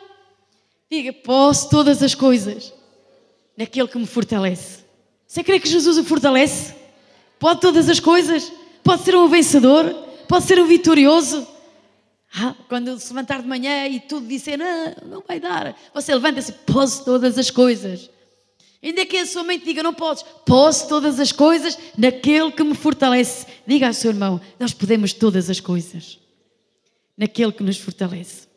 Diga, 0.91 1.15
posso 1.15 1.71
todas 1.71 2.03
as 2.03 2.15
coisas 2.15 2.75
naquele 3.57 3.89
que 3.89 3.97
me 3.97 4.07
fortalece. 4.07 4.85
Você 5.27 5.43
crê 5.43 5.59
que 5.59 5.67
Jesus 5.69 5.97
o 5.97 6.05
fortalece? 6.05 6.75
Pode 7.39 7.63
todas 7.63 7.89
as 7.89 8.01
coisas? 8.01 8.53
Pode 8.89 9.05
ser 9.05 9.15
um 9.17 9.29
vencedor? 9.29 9.93
Pode 10.27 10.47
ser 10.47 10.59
um 10.59 10.67
vitorioso? 10.67 11.47
Ah, 12.35 12.55
quando 12.71 12.99
se 12.99 13.09
levantar 13.13 13.43
de 13.43 13.47
manhã 13.47 13.87
e 13.87 14.01
tudo 14.01 14.27
disser, 14.27 14.57
não, 14.57 14.95
não 15.05 15.23
vai 15.29 15.39
dar. 15.39 15.79
Você 15.93 16.15
levanta-se, 16.15 16.53
posso 16.53 17.05
todas 17.05 17.37
as 17.37 17.51
coisas. 17.51 18.09
Ainda 18.83 19.05
que 19.05 19.19
a 19.19 19.27
sua 19.27 19.45
mente 19.45 19.67
diga, 19.67 19.83
não 19.83 19.93
podes, 19.93 20.25
posso 20.47 20.89
todas 20.89 21.21
as 21.21 21.33
coisas 21.33 21.79
naquele 21.99 22.51
que 22.51 22.65
me 22.65 22.75
fortalece. 22.75 23.47
Diga 23.67 23.89
ao 23.89 23.93
seu 23.93 24.11
irmão, 24.11 24.41
nós 24.59 24.73
podemos 24.73 25.13
todas 25.13 25.51
as 25.51 25.61
coisas 25.61 26.19
naquele 27.15 27.53
que 27.53 27.63
nos 27.63 27.77
fortalece. 27.77 28.49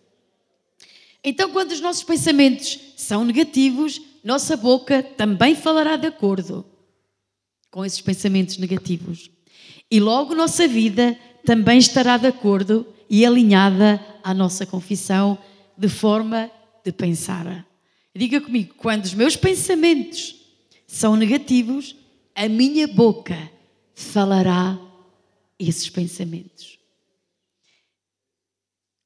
Então, 1.21 1.51
quando 1.51 1.73
os 1.73 1.81
nossos 1.81 2.03
pensamentos 2.03 2.79
são 2.95 3.25
negativos, 3.25 4.01
nossa 4.23 4.55
boca 4.55 5.03
também 5.03 5.55
falará 5.55 5.97
de 5.97 6.07
acordo 6.07 6.65
com 7.69 7.83
esses 7.83 7.99
pensamentos 7.99 8.57
negativos. 8.57 9.29
E 9.91 9.99
logo 9.99 10.33
nossa 10.33 10.65
vida 10.65 11.19
também 11.45 11.77
estará 11.77 12.15
de 12.15 12.27
acordo 12.27 12.87
e 13.09 13.25
alinhada 13.25 13.99
à 14.23 14.33
nossa 14.33 14.65
confissão 14.65 15.37
de 15.77 15.89
forma 15.89 16.49
de 16.81 16.93
pensar. 16.93 17.67
Diga 18.15 18.39
comigo, 18.39 18.73
quando 18.77 19.03
os 19.03 19.13
meus 19.13 19.35
pensamentos 19.35 20.35
são 20.87 21.17
negativos, 21.17 21.95
a 22.33 22.47
minha 22.47 22.87
boca 22.87 23.51
falará 23.93 24.79
esses 25.59 25.89
pensamentos. 25.89 26.79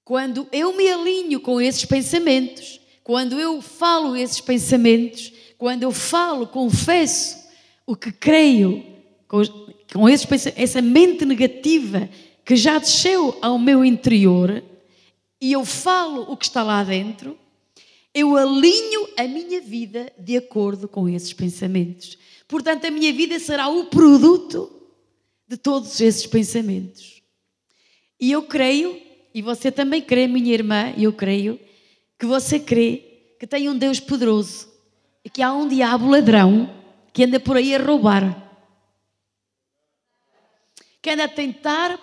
Quando 0.04 0.48
eu 0.52 0.78
me 0.78 0.88
alinho 0.88 1.40
com 1.40 1.60
esses 1.60 1.84
pensamentos, 1.84 2.80
quando 3.04 3.40
eu 3.40 3.60
falo 3.60 4.16
esses 4.16 4.40
pensamentos, 4.40 5.34
quando 5.58 5.82
eu 5.82 5.92
falo, 5.92 6.46
confesso 6.46 7.44
o 7.88 7.96
que 7.96 8.12
creio, 8.12 8.86
com, 9.96 10.28
pensa- 10.28 10.54
essa 10.58 10.82
mente 10.82 11.26
negativa 11.26 12.10
que 12.44 12.56
já 12.56 12.78
desceu 12.78 13.38
ao 13.42 13.58
meu 13.58 13.84
interior, 13.86 14.62
e 15.40 15.54
eu 15.54 15.64
falo 15.64 16.32
o 16.32 16.36
que 16.36 16.46
está 16.46 16.62
lá 16.62 16.84
dentro, 16.84 17.38
eu 18.14 18.36
alinho 18.36 19.08
a 19.18 19.24
minha 19.24 19.62
vida 19.62 20.12
de 20.20 20.36
acordo 20.38 20.88
com 20.88 21.08
esses 21.08 21.32
pensamentos. 21.32 22.18
Portanto, 22.48 22.86
a 22.86 22.92
minha 22.92 23.12
vida 23.14 23.40
será 23.40 23.68
o 23.70 23.86
produto 23.86 24.70
de 25.48 25.58
todos 25.58 26.00
esses 26.02 26.26
pensamentos. 26.26 27.22
E 28.20 28.32
eu 28.32 28.44
creio, 28.44 29.00
e 29.34 29.42
você 29.42 29.72
também 29.72 30.02
crê, 30.02 30.28
minha 30.28 30.54
irmã, 30.54 30.94
e 30.98 31.06
eu 31.06 31.14
creio, 31.14 31.60
que 32.20 32.26
você 32.26 32.60
crê 32.60 33.36
que 33.40 33.48
tem 33.48 33.70
um 33.70 33.78
Deus 33.78 34.00
poderoso 34.00 34.68
e 35.24 35.30
que 35.30 35.42
há 35.42 35.54
um 35.54 35.68
diabo 35.68 36.10
ladrão 36.10 36.70
que 37.14 37.24
anda 37.24 37.40
por 37.40 37.58
aí 37.58 37.74
a 37.74 37.82
roubar. 37.82 38.45
Que 41.06 41.12
anda 41.12 41.26
a 41.26 41.28
tentar 41.28 42.00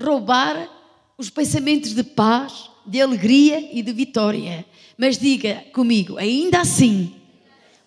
roubar 0.00 0.70
os 1.18 1.28
pensamentos 1.28 1.94
de 1.94 2.02
paz, 2.02 2.70
de 2.86 2.98
alegria 2.98 3.68
e 3.78 3.82
de 3.82 3.92
vitória. 3.92 4.64
Mas 4.96 5.18
diga 5.18 5.66
comigo, 5.74 6.16
ainda 6.16 6.62
assim, 6.62 7.14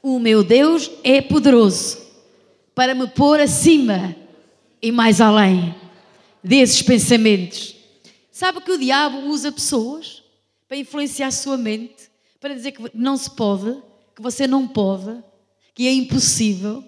o 0.03 0.19
meu 0.19 0.43
Deus 0.43 0.91
é 1.03 1.19
poderoso 1.19 1.97
para 2.75 2.93
me 2.93 3.07
pôr 3.07 3.39
acima 3.39 4.15
e 4.79 4.91
mais 4.91 5.19
além 5.19 5.73
desses 6.43 6.83
pensamentos. 6.83 7.75
Sabe 8.31 8.61
que 8.61 8.71
o 8.71 8.77
diabo 8.77 9.21
usa 9.29 9.51
pessoas 9.51 10.21
para 10.67 10.77
influenciar 10.77 11.29
a 11.29 11.31
sua 11.31 11.57
mente, 11.57 12.07
para 12.39 12.53
dizer 12.53 12.73
que 12.73 12.83
não 12.93 13.17
se 13.17 13.31
pode, 13.31 13.81
que 14.15 14.21
você 14.21 14.45
não 14.45 14.67
pode, 14.67 15.23
que 15.73 15.87
é 15.87 15.91
impossível. 15.91 16.83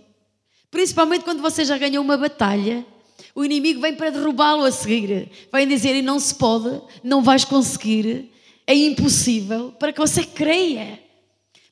Principalmente 0.70 1.24
quando 1.24 1.42
você 1.42 1.66
já 1.66 1.76
ganhou 1.76 2.04
uma 2.04 2.18
batalha, 2.18 2.86
o 3.36 3.44
inimigo 3.44 3.82
vem 3.82 3.96
para 3.96 4.10
derrubá-lo 4.10 4.64
a 4.64 4.72
seguir. 4.72 5.30
Vem 5.52 5.68
dizer 5.68 5.96
e 5.96 6.02
não 6.02 6.20
se 6.20 6.36
pode, 6.36 6.82
não 7.04 7.22
vais 7.22 7.46
conseguir, 7.46 8.32
é 8.68 8.76
impossível, 8.76 9.72
para 9.80 9.92
que 9.94 10.00
você 10.00 10.24
creia, 10.24 11.00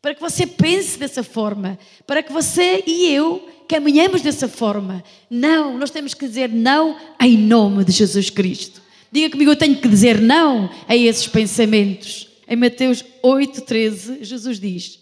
para 0.02 0.16
que 0.16 0.22
você 0.22 0.48
pense 0.48 0.98
dessa 0.98 1.24
forma, 1.24 1.78
para 2.08 2.24
que 2.24 2.32
você 2.32 2.84
e 2.86 3.14
eu 3.14 3.48
caminhemos 3.68 4.22
dessa 4.22 4.48
forma. 4.48 5.04
Não, 5.30 5.78
nós 5.78 5.92
temos 5.92 6.14
que 6.14 6.28
dizer 6.28 6.50
não 6.50 6.98
em 7.22 7.38
nome 7.38 7.84
de 7.84 7.92
Jesus 7.92 8.30
Cristo. 8.30 8.82
Diga 9.12 9.30
comigo, 9.30 9.52
eu 9.52 9.58
tenho 9.58 9.76
que 9.76 9.88
dizer 9.88 10.20
não 10.20 10.70
a 10.88 10.96
esses 10.96 11.28
pensamentos. 11.28 12.28
Em 12.48 12.56
Mateus 12.56 13.04
8,13, 13.24 14.24
Jesus 14.24 14.60
diz: 14.60 15.00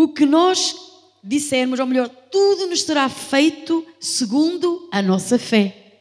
o 0.00 0.06
que 0.06 0.24
nós 0.24 0.87
dissermos, 1.22 1.80
ou 1.80 1.86
melhor, 1.86 2.08
tudo 2.08 2.66
nos 2.66 2.82
será 2.82 3.08
feito 3.08 3.86
segundo 4.00 4.88
a 4.92 5.02
nossa 5.02 5.38
fé. 5.38 6.00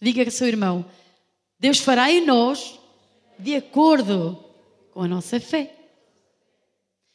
Diga 0.00 0.24
ao 0.24 0.30
seu 0.30 0.46
irmão: 0.46 0.84
Deus 1.58 1.78
fará 1.78 2.10
em 2.10 2.24
nós 2.24 2.78
de 3.38 3.54
acordo 3.54 4.42
com 4.90 5.02
a 5.02 5.08
nossa 5.08 5.40
fé. 5.40 5.74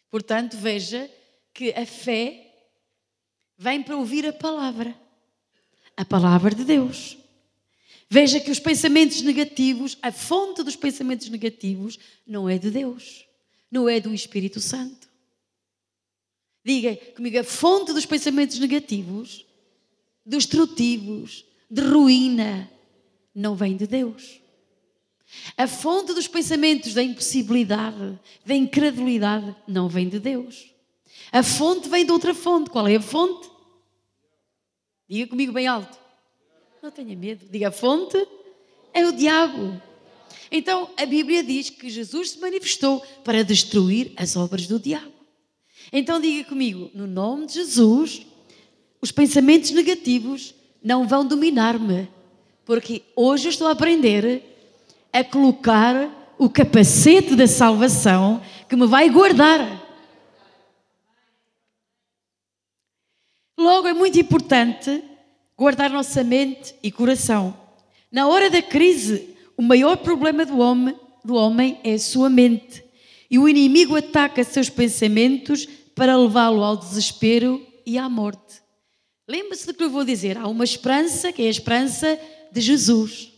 Portanto, 0.10 0.58
veja 0.58 1.10
que 1.54 1.72
a 1.72 1.86
fé 1.86 2.52
vem 3.58 3.82
para 3.82 3.98
ouvir 3.98 4.26
a 4.28 4.34
palavra, 4.34 4.96
a 5.96 6.06
palavra 6.06 6.54
de 6.54 6.64
Deus. 6.64 7.18
Veja 8.10 8.40
que 8.40 8.52
os 8.52 8.60
pensamentos 8.60 9.22
negativos, 9.22 9.98
a 10.02 10.12
fonte 10.12 10.62
dos 10.62 10.76
pensamentos 10.76 11.30
negativos, 11.30 11.98
não 12.28 12.48
é 12.48 12.58
de 12.58 12.70
Deus, 12.70 13.26
não 13.72 13.90
é 13.90 14.00
do 14.00 14.14
Espírito 14.14 14.60
Santo. 14.60 15.10
Diga 16.64 16.96
comigo, 17.16 17.40
a 17.40 17.44
fonte 17.44 17.94
dos 17.94 18.06
pensamentos 18.06 18.58
negativos, 18.60 19.46
destrutivos, 20.26 21.46
de 21.70 21.82
ruína, 21.82 22.70
não 23.36 23.56
vem 23.56 23.76
de 23.76 23.88
Deus. 23.88 24.40
A 25.58 25.68
fonte 25.68 26.14
dos 26.14 26.28
pensamentos 26.28 26.94
da 26.94 27.02
impossibilidade, 27.02 28.20
da 28.46 28.56
incredulidade, 28.56 29.56
não 29.68 29.90
vem 29.90 30.08
de 30.08 30.20
Deus. 30.20 30.74
A 31.32 31.42
fonte 31.42 31.90
vem 31.90 32.06
de 32.06 32.12
outra 32.12 32.34
fonte. 32.34 32.70
Qual 32.70 32.88
é 32.88 32.96
a 32.96 33.02
fonte? 33.02 33.50
Diga 35.10 35.28
comigo 35.28 35.52
bem 35.52 35.68
alto. 35.68 35.98
Não 36.82 36.92
tenha 36.92 37.16
medo. 37.16 37.46
Diga 37.50 37.70
a 37.70 37.72
fonte 37.72 38.18
é 38.94 39.06
o 39.08 39.12
diabo. 39.12 39.82
Então 40.52 40.90
a 40.96 41.06
Bíblia 41.06 41.44
diz 41.44 41.70
que 41.70 41.90
Jesus 41.90 42.32
se 42.32 42.40
manifestou 42.40 43.00
para 43.24 43.44
destruir 43.44 44.14
as 44.16 44.36
obras 44.36 44.68
do 44.68 44.80
diabo. 44.80 45.13
Então 45.96 46.20
diga 46.20 46.50
comigo, 46.50 46.90
no 46.96 47.06
nome 47.06 47.46
de 47.46 47.54
Jesus, 47.54 48.26
os 49.00 49.12
pensamentos 49.12 49.70
negativos 49.70 50.56
não 50.84 51.08
vão 51.08 51.24
dominar-me, 51.24 52.10
porque 52.66 53.04
hoje 53.16 53.46
eu 53.46 53.52
estou 53.52 53.68
a 53.68 53.74
aprender 53.74 54.42
a 55.14 55.24
colocar 55.24 56.34
o 56.40 56.50
capacete 56.50 57.36
da 57.36 57.46
salvação 57.46 58.42
que 58.68 58.76
me 58.76 58.88
vai 58.88 59.08
guardar. 59.08 59.84
Logo, 63.56 63.88
é 63.88 63.94
muito 63.94 64.20
importante 64.20 65.04
guardar 65.56 65.92
nossa 65.92 66.24
mente 66.24 66.74
e 66.82 66.92
coração. 66.92 67.56
Na 68.12 68.28
hora 68.28 68.50
da 68.50 68.64
crise, 68.64 69.38
o 69.56 69.62
maior 69.62 69.98
problema 69.98 70.44
do 70.44 70.58
homem, 70.58 70.96
do 71.24 71.36
homem 71.36 71.80
é 71.84 71.94
a 71.94 72.00
sua 72.00 72.32
mente. 72.32 72.84
E 73.30 73.38
o 73.38 73.48
inimigo 73.48 73.96
ataca 73.96 74.44
seus 74.44 74.70
pensamentos 74.70 75.68
para 75.96 76.18
levá-lo 76.18 76.64
ao 76.64 76.78
desespero 76.78 77.66
e 77.86 77.98
à 77.98 78.10
morte. 78.10 78.62
Lembre-se 79.28 79.66
do 79.66 79.74
que 79.74 79.84
eu 79.84 79.90
vou 79.90 80.04
dizer. 80.04 80.38
Há 80.38 80.48
uma 80.48 80.64
esperança, 80.64 81.32
que 81.32 81.42
é 81.42 81.48
a 81.48 81.52
esperança 81.52 82.20
de 82.52 82.62
Jesus. 82.62 83.32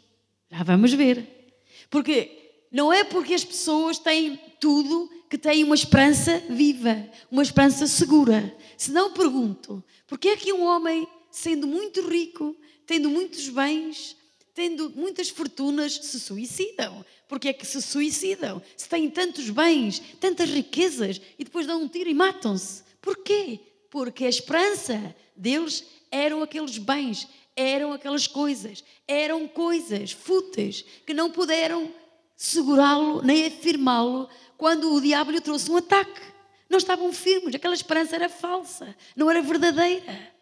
Já 0.50 0.64
vamos 0.64 0.94
ver. 0.94 1.56
Porque 1.90 2.68
não 2.72 2.92
é 2.92 3.04
porque 3.04 3.34
as 3.34 3.44
pessoas 3.44 3.98
têm 3.98 4.40
tudo 4.60 5.10
que 5.30 5.38
têm 5.38 5.64
uma 5.64 5.76
esperança 5.76 6.42
viva, 6.50 7.08
uma 7.30 7.44
esperança 7.44 7.88
segura. 7.88 8.56
Se 8.78 8.92
não 8.92 9.14
pergunto, 9.14 9.84
porque 10.08 10.30
é 10.30 10.38
que 10.38 10.54
um 10.54 10.64
homem, 10.64 11.08
sendo 11.32 11.68
muito 11.68 12.08
rico, 12.08 12.56
tendo 12.86 13.10
muitos 13.10 13.50
bens, 13.50 14.16
tendo 14.56 14.90
muitas 14.96 15.30
fortunas, 15.30 15.94
se 15.94 16.20
suicidam? 16.20 17.06
Porque 17.28 17.50
é 17.50 17.54
que 17.54 17.66
se 17.66 17.82
suicidam? 17.82 18.62
Se 18.78 18.88
têm 18.88 19.10
tantos 19.10 19.50
bens, 19.50 20.02
tantas 20.20 20.50
riquezas 20.50 21.22
e 21.38 21.44
depois 21.44 21.68
dão 21.68 21.84
um 21.84 21.88
tiro 21.88 22.10
e 22.10 22.14
matam-se. 22.14 22.84
Porquê? 23.02 23.60
Porque 23.92 24.26
a 24.26 24.30
esperança 24.30 25.14
deles 25.36 25.84
eram 26.10 26.42
aqueles 26.42 26.78
bens, 26.78 27.28
eram 27.56 27.92
aquelas 27.92 28.28
coisas, 28.28 28.84
eram 29.06 29.48
coisas 29.48 30.14
fúteis 30.14 30.86
que 31.06 31.14
não 31.14 31.30
puderam 31.30 31.94
segurá-lo 32.36 33.22
nem 33.22 33.46
afirmá-lo 33.48 34.30
quando 34.58 34.94
o 34.94 35.02
diabo 35.02 35.32
lhe 35.32 35.42
trouxe 35.42 35.70
um 35.70 35.78
ataque. 35.78 36.22
Não 36.70 36.78
estavam 36.78 37.12
firmes, 37.12 37.54
aquela 37.54 37.76
esperança 37.76 38.16
era 38.16 38.30
falsa, 38.30 38.96
não 39.16 39.30
era 39.30 39.42
verdadeira. 39.42 40.34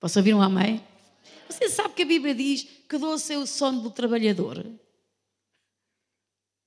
Posso 0.00 0.18
ouvir 0.18 0.34
um 0.34 0.42
amém? 0.42 0.82
Você 1.48 1.68
sabe 1.68 1.94
que 1.94 2.02
a 2.02 2.06
Bíblia 2.06 2.34
diz 2.34 2.66
que 2.88 2.98
doce 2.98 3.32
é 3.34 3.38
o 3.38 3.46
sono 3.46 3.80
do 3.80 3.90
trabalhador? 3.90 4.66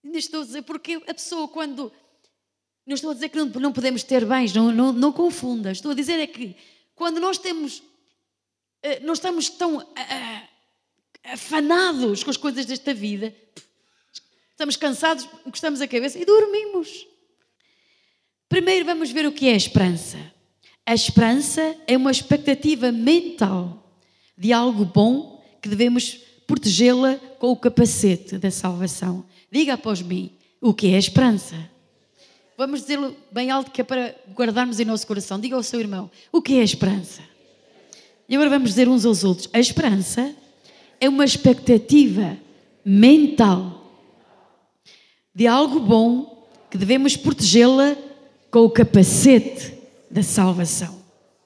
Ainda 0.04 0.18
estou 0.18 0.42
a 0.42 0.46
dizer, 0.46 0.62
porque 0.62 1.02
a 1.08 1.14
pessoa 1.14 1.48
quando. 1.48 1.92
Não 2.86 2.94
estou 2.94 3.12
a 3.12 3.14
dizer 3.16 3.30
que 3.30 3.38
não, 3.38 3.46
não 3.46 3.74
podemos 3.74 4.04
ter 4.04 4.26
bens, 4.26 4.54
não, 4.54 4.72
não, 4.72 4.94
não 4.94 5.12
confunda. 5.12 5.72
Estou 5.72 5.92
a 5.92 5.96
dizer 5.96 6.20
é 6.20 6.28
que 6.28 6.56
quando 6.94 7.20
nós 7.20 7.38
temos. 7.38 7.82
Eh, 8.84 9.00
nós 9.00 9.18
estamos 9.18 9.50
tão 9.50 9.86
afanados 11.24 12.24
com 12.24 12.30
as 12.30 12.38
coisas 12.38 12.66
desta 12.66 12.94
vida, 12.94 13.36
estamos 14.52 14.76
cansados, 14.76 15.28
encostamos 15.46 15.82
a 15.82 15.88
cabeça 15.88 16.20
e 16.20 16.26
dormimos. 16.26 17.08
Primeiro 18.48 18.86
vamos 18.86 19.12
ver 19.12 19.26
o 19.26 19.32
que 19.32 19.48
é 19.48 19.54
a 19.54 19.58
esperança. 19.58 20.34
A 20.86 20.94
esperança 20.94 21.76
é 21.88 21.98
uma 21.98 22.12
expectativa 22.12 22.92
mental 22.92 23.85
de 24.38 24.52
algo 24.52 24.86
bom 24.86 25.44
que 25.62 25.70
devemos 25.70 26.20
protegê-la 26.46 27.16
com 27.40 27.52
o 27.52 27.56
capacete 27.56 28.38
da 28.38 28.52
salvação. 28.52 29.26
Diga 29.52 29.74
após 29.74 30.02
mim 30.02 30.32
o 30.62 30.74
que 30.74 30.88
é 30.88 30.96
a 30.96 31.00
esperança. 31.00 31.56
Vamos 32.58 32.82
dizê-lo 32.82 33.16
bem 33.32 33.52
alto 33.52 33.72
que 33.72 33.82
é 33.82 33.84
para 33.84 34.16
guardarmos 34.34 34.80
em 34.80 34.86
nosso 34.86 35.06
coração. 35.06 35.40
Diga 35.40 35.56
ao 35.56 35.64
seu 35.64 35.80
irmão 35.80 36.10
o 36.32 36.42
que 36.42 36.58
é 36.58 36.62
a 36.62 36.64
esperança. 36.64 37.22
E 38.28 38.36
agora 38.36 38.50
vamos 38.50 38.70
dizer 38.70 38.88
uns 38.88 39.06
aos 39.06 39.24
outros: 39.24 39.50
a 39.52 39.60
esperança 39.60 40.34
é 41.00 41.10
uma 41.10 41.26
expectativa 41.26 42.38
mental 42.84 43.92
de 45.34 45.48
algo 45.48 45.80
bom 45.80 46.48
que 46.70 46.78
devemos 46.78 47.18
protegê-la 47.18 47.96
com 48.50 48.60
o 48.60 48.70
capacete 48.70 49.74
da 50.10 50.24
salvação. 50.24 51.04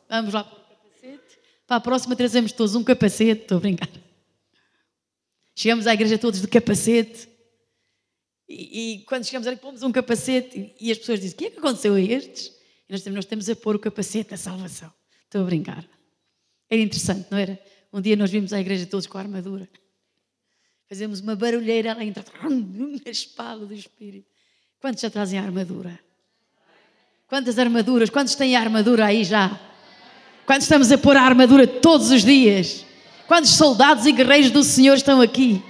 Vamos 0.08 0.34
lá 0.34 0.59
para 1.70 1.78
a 1.78 1.80
próxima 1.80 2.16
trazemos 2.16 2.52
todos 2.52 2.74
um 2.74 2.84
capacete. 2.84 3.44
Estou 3.44 3.60
a 3.60 3.62
brincar. 3.62 3.90
Chegamos 5.54 5.86
à 5.86 5.94
igreja 5.94 6.18
todos 6.18 6.42
de 6.42 6.48
capacete. 6.48 7.30
E, 8.48 8.96
e 8.96 9.06
quando 9.06 9.24
chegamos 9.24 9.48
ali, 9.48 9.56
pomos 9.56 9.84
um 9.84 9.92
capacete 9.92 10.74
e, 10.80 10.88
e 10.88 10.92
as 10.92 10.98
pessoas 10.98 11.20
dizem: 11.20 11.36
O 11.36 11.38
que 11.38 11.46
é 11.46 11.52
que 11.52 11.60
aconteceu 11.60 11.94
a 11.94 12.02
estes? 12.02 12.48
E 12.90 12.92
nós 12.92 13.06
nós 13.06 13.26
temos 13.26 13.48
a 13.48 13.56
pôr 13.56 13.76
o 13.76 13.80
capacete 13.80 14.32
da 14.32 14.38
salvação. 14.38 14.92
Estou 15.26 15.42
a 15.42 15.44
brincar. 15.44 15.88
Era 16.68 16.82
interessante, 16.82 17.28
não 17.30 17.38
era? 17.38 17.60
Um 17.94 18.02
dia 18.02 18.16
nós 18.16 18.32
vimos 18.32 18.52
a 18.52 18.60
igreja 18.60 18.88
todos 18.88 19.06
com 19.06 19.20
a 19.20 19.22
armadura. 19.22 19.70
Fazemos 20.88 21.20
uma 21.20 21.36
barulheira, 21.36 21.90
ela 21.90 22.04
entra 22.04 22.26
na 22.50 23.12
espada 23.12 23.64
do 23.64 23.76
Espírito. 23.76 24.28
Quantos 24.80 25.02
já 25.02 25.10
trazem 25.12 25.38
a 25.38 25.44
armadura? 25.44 26.00
Quantas 27.28 27.60
armaduras? 27.60 28.10
Quantos 28.10 28.34
têm 28.34 28.56
a 28.56 28.60
armadura 28.60 29.06
aí 29.06 29.24
já? 29.24 29.69
Quantos 30.50 30.66
estamos 30.66 30.92
a 30.92 30.98
pôr 30.98 31.16
a 31.16 31.22
armadura 31.22 31.68
todos 31.68 32.10
os 32.10 32.24
dias? 32.24 32.84
Quantos 33.28 33.52
soldados 33.52 34.08
e 34.08 34.12
guerreiros 34.12 34.50
do 34.50 34.64
Senhor 34.64 34.96
estão 34.96 35.22
aqui? 35.22 35.62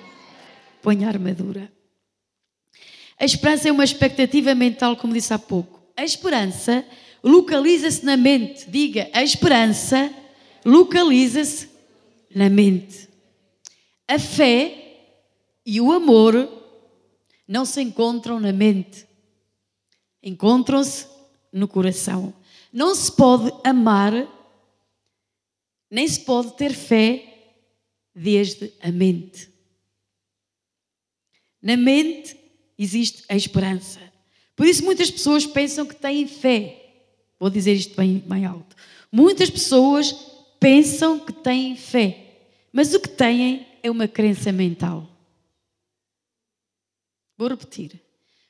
Põe 0.81 1.03
a 1.03 1.09
armadura. 1.09 1.69
A 3.19 3.25
esperança 3.25 3.67
é 3.67 3.73
uma 3.73 3.83
expectativa 3.83 4.55
mental, 4.55 4.95
como 4.95 5.11
disse 5.11 5.33
há 5.33 5.37
pouco. 5.37 5.81
A 5.97 6.05
esperança 6.05 6.85
localiza-se 7.21 8.05
na 8.05 8.15
mente. 8.15 8.69
Diga, 8.69 9.09
a 9.11 9.21
esperança 9.21 10.09
localiza-se 10.63 11.67
na 12.33 12.49
mente. 12.49 13.09
A 14.07 14.17
fé 14.17 15.09
e 15.65 15.81
o 15.81 15.91
amor 15.91 16.47
não 17.45 17.65
se 17.65 17.81
encontram 17.81 18.39
na 18.39 18.53
mente, 18.53 19.05
encontram-se 20.23 21.05
no 21.51 21.67
coração. 21.67 22.33
Não 22.71 22.95
se 22.95 23.11
pode 23.11 23.51
amar, 23.65 24.38
nem 25.89 26.08
se 26.08 26.19
pode 26.21 26.56
ter 26.56 26.73
fé 26.73 27.25
desde 28.13 28.71
a 28.82 28.91
mente. 28.91 29.49
Na 31.62 31.75
mente 31.75 32.38
existe 32.78 33.23
a 33.28 33.36
esperança. 33.36 33.99
Por 34.56 34.67
isso 34.67 34.84
muitas 34.84 35.10
pessoas 35.10 35.45
pensam 35.45 35.86
que 35.86 35.95
têm 35.95 36.28
fé. 36.28 37.06
Vou 37.39 37.49
dizer 37.49 37.73
isto 37.73 37.95
bem, 37.95 38.19
bem 38.19 38.45
alto. 38.45 38.75
Muitas 39.12 39.49
pessoas 39.49 40.12
pensam 40.60 41.19
que 41.19 41.32
têm 41.32 41.75
fé, 41.75 42.36
mas 42.71 42.93
o 42.93 42.99
que 42.99 43.10
têm 43.10 43.65
é 43.82 43.89
uma 43.89 44.08
crença 44.08 44.52
mental. 44.52 45.08
Vou 47.38 47.47
repetir. 47.47 47.99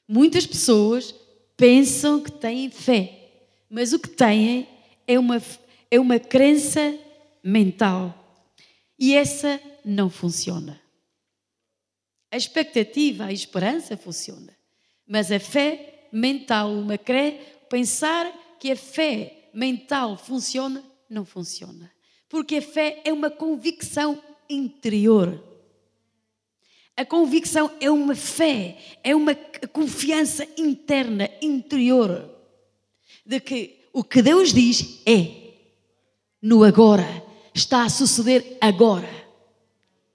Muitas 0.07 0.47
pessoas 0.47 1.13
pensam 1.55 2.21
que 2.21 2.31
têm 2.31 2.71
fé, 2.71 3.29
mas 3.69 3.93
o 3.93 3.99
que 3.99 4.09
têm 4.09 4.67
é 5.07 5.19
uma, 5.19 5.41
é 5.91 5.99
uma 5.99 6.19
crença 6.19 6.97
mental. 7.43 8.15
E 8.97 9.15
essa 9.15 9.59
não 9.83 10.09
funciona. 10.09 10.79
A 12.31 12.37
expectativa, 12.37 13.25
a 13.25 13.33
esperança 13.33 13.97
funciona. 13.97 14.55
Mas 15.07 15.31
a 15.31 15.39
fé 15.39 16.07
mental, 16.11 16.71
uma 16.71 16.97
cré, 16.97 17.63
pensar 17.69 18.31
que 18.59 18.71
a 18.71 18.75
fé 18.75 19.49
mental 19.53 20.17
funciona? 20.17 20.83
Não 21.09 21.25
funciona. 21.25 21.91
Porque 22.27 22.57
a 22.57 22.61
fé 22.61 23.01
é 23.03 23.11
uma 23.11 23.31
convicção 23.31 24.21
interior. 24.49 25.43
A 26.95 27.05
convicção 27.05 27.71
é 27.79 27.89
uma 27.89 28.13
fé, 28.13 28.77
é 29.03 29.15
uma 29.15 29.33
confiança 29.71 30.45
interna, 30.57 31.29
interior, 31.41 32.29
de 33.25 33.39
que 33.39 33.87
o 33.93 34.03
que 34.03 34.21
Deus 34.21 34.53
diz 34.53 35.01
é 35.05 35.53
no 36.41 36.63
agora, 36.63 37.05
está 37.53 37.83
a 37.83 37.89
suceder 37.89 38.57
agora. 38.61 39.09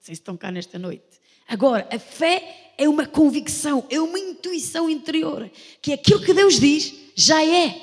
Vocês 0.00 0.18
estão 0.18 0.36
cá 0.36 0.50
nesta 0.50 0.78
noite. 0.78 1.04
Agora, 1.48 1.88
a 1.90 1.98
fé 1.98 2.72
é 2.76 2.88
uma 2.88 3.06
convicção, 3.06 3.84
é 3.90 4.00
uma 4.00 4.18
intuição 4.18 4.88
interior, 4.90 5.50
que 5.80 5.92
aquilo 5.92 6.20
que 6.20 6.34
Deus 6.34 6.58
diz 6.58 6.94
já 7.14 7.44
é. 7.44 7.80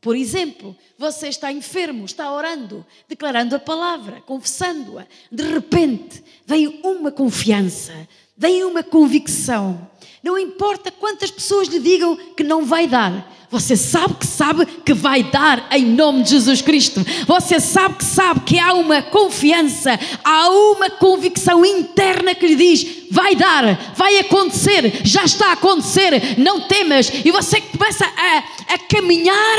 Por 0.00 0.16
exemplo, 0.16 0.76
você 0.98 1.28
está 1.28 1.50
enfermo, 1.50 2.04
está 2.04 2.30
orando, 2.32 2.84
declarando 3.08 3.56
a 3.56 3.58
palavra, 3.58 4.20
confessando-a. 4.20 5.06
De 5.32 5.42
repente, 5.42 6.22
vem 6.44 6.80
uma 6.84 7.10
confiança, 7.10 8.06
vem 8.36 8.64
uma 8.64 8.82
convicção. 8.82 9.90
Não 10.24 10.38
importa 10.38 10.90
quantas 10.90 11.30
pessoas 11.30 11.68
lhe 11.68 11.78
digam 11.78 12.16
que 12.34 12.42
não 12.42 12.64
vai 12.64 12.86
dar, 12.86 13.30
você 13.50 13.76
sabe 13.76 14.14
que 14.14 14.26
sabe 14.26 14.64
que 14.64 14.94
vai 14.94 15.22
dar 15.22 15.68
em 15.70 15.84
nome 15.84 16.22
de 16.22 16.30
Jesus 16.30 16.62
Cristo. 16.62 17.04
Você 17.26 17.60
sabe 17.60 17.96
que 17.96 18.04
sabe 18.06 18.40
que 18.40 18.58
há 18.58 18.72
uma 18.72 19.02
confiança, 19.02 20.00
há 20.24 20.48
uma 20.48 20.88
convicção 20.88 21.62
interna 21.62 22.34
que 22.34 22.46
lhe 22.46 22.56
diz: 22.56 22.86
vai 23.10 23.36
dar, 23.36 23.92
vai 23.94 24.18
acontecer, 24.18 25.02
já 25.04 25.24
está 25.24 25.50
a 25.50 25.52
acontecer, 25.52 26.38
não 26.38 26.62
temas. 26.62 27.12
E 27.22 27.30
você 27.30 27.60
começa 27.60 28.06
a, 28.06 28.74
a 28.74 28.78
caminhar 28.78 29.58